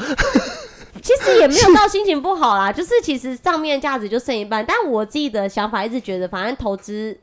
[1.01, 4.63] 其实也没有到心情不好啦， 就是其实账面价值就剩一半。
[4.63, 7.17] 但我自己的想法一直觉得，反正投资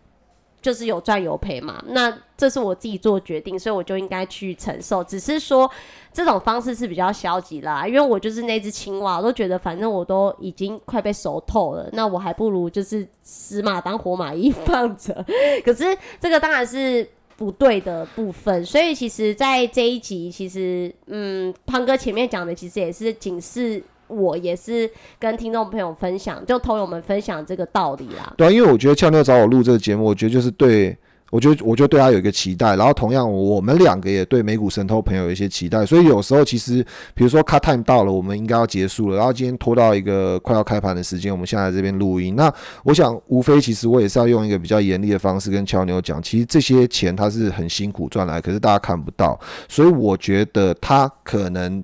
[0.61, 5.03] 就是有赚有赔嘛，那这是我自己做决定，所以我就应该去承受。
[5.03, 5.69] 只是说
[6.11, 15.25] 这种方式是比较消极啦，因为我就是那只青蛙，我都觉得反正我都已经快被熟透了，那我还不如就是死马当活马医放着。
[15.65, 17.07] 可是这个当然是。
[17.37, 24.89] 不对的部分，所以其实，在这一集，其实，嗯，胖哥前面讲的，其实也是警示我，也是
[25.19, 28.33] 跟听众朋友分享，就投友们分享这个道理啦。
[28.37, 30.97] 对啊，因为我觉得俏妞找我录这个节目，我觉得就是对
[31.29, 36.81] 我觉得我就对他有一个期待，然后同样我们两个也对美股神偷朋友有一些期待，所以有时候其实
[37.13, 42.37] 比如说 cut time 到了，我们应该要结束了，然后今天拖到一个快要开盘的时间，我们现在在这边录音。
[42.37, 42.49] 那
[42.85, 51.83] 我想无非其实我也是要用一个比较严厉的方式跟俏妞讲，其实这些钱他是很辛苦赚来，可是大家看不到，所以我觉得他可能。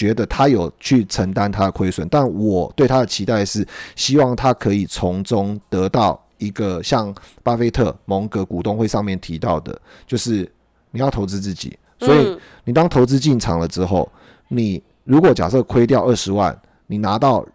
[0.00, 10.50] 觉得他有去承担他的亏损，但我对他的期待是希望他可以从中得到一个像巴菲特、蒙格股东会上面提到的，就是
[10.90, 11.78] 你要投资自己。
[11.98, 14.10] 所以你当投资进场了之后，
[14.48, 17.46] 你如果假设亏掉二十万，你拿到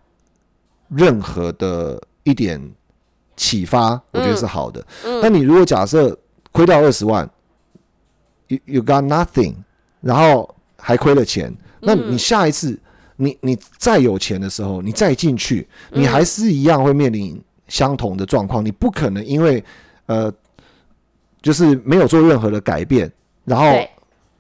[0.90, 2.62] 任何的一点
[3.36, 4.86] 启发，我觉得是好的。
[5.20, 6.16] 但你如果假设
[6.52, 7.28] 亏掉二十万
[8.50, 9.56] ，you you got nothing，
[10.00, 10.55] 然后
[10.88, 12.78] 还亏了钱，那你下一次
[13.16, 18.64] 你你再有钱的时候，你再进去，你还是一样会面临相同的状况。
[18.64, 19.64] 你不可能因为
[20.06, 20.32] 呃，
[21.42, 23.12] 就是没有做任何的改变，
[23.46, 23.66] 然后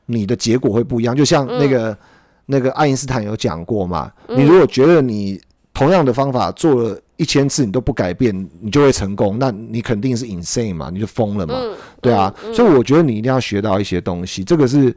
[0.06, 1.16] 你的结果会不一样。
[1.16, 1.98] 就像那个、
[2.46, 5.42] 那个爱因斯坦有讲过嘛，你如果觉得你
[5.74, 12.32] 同样的方法做了一千次你都不改变，你就会成功，那你肯定是 insane 嘛，你就疯了嘛，嗯对啊。
[12.54, 14.96] 所以我觉得你一定要学到一些东西，这个是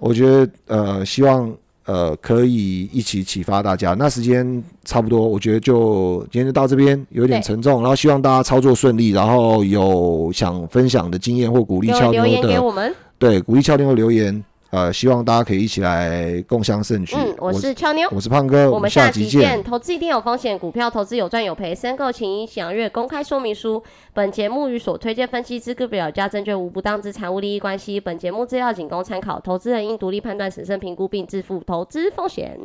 [0.00, 1.52] 我觉得呃，希望
[1.84, 3.94] 呃可以一起启发大家。
[3.94, 12.94] 那时间差不多，我觉得就今天就到这边，有点沉重，然后希望大家操作顺利，然后有想分享的经验或鼓励留俏妞留言给的，我们。
[13.18, 17.16] 对，鼓励敲妞的留言，呃，希望大家可以一起来共享盛举。
[17.16, 18.08] 嗯，我是俏妞。
[18.12, 19.62] 我是胖哥，我们下集期见。
[19.64, 23.82] 投资一定有风险，股票投资有赚有赔，申购请详阅公开说明书。
[24.14, 27.98] 本节目与所推荐分析之个别有价证券无不当之财务利益关系。
[27.98, 32.56] 本节目资料仅供参考，投资人应独立判断、审慎评估并自负投资风险。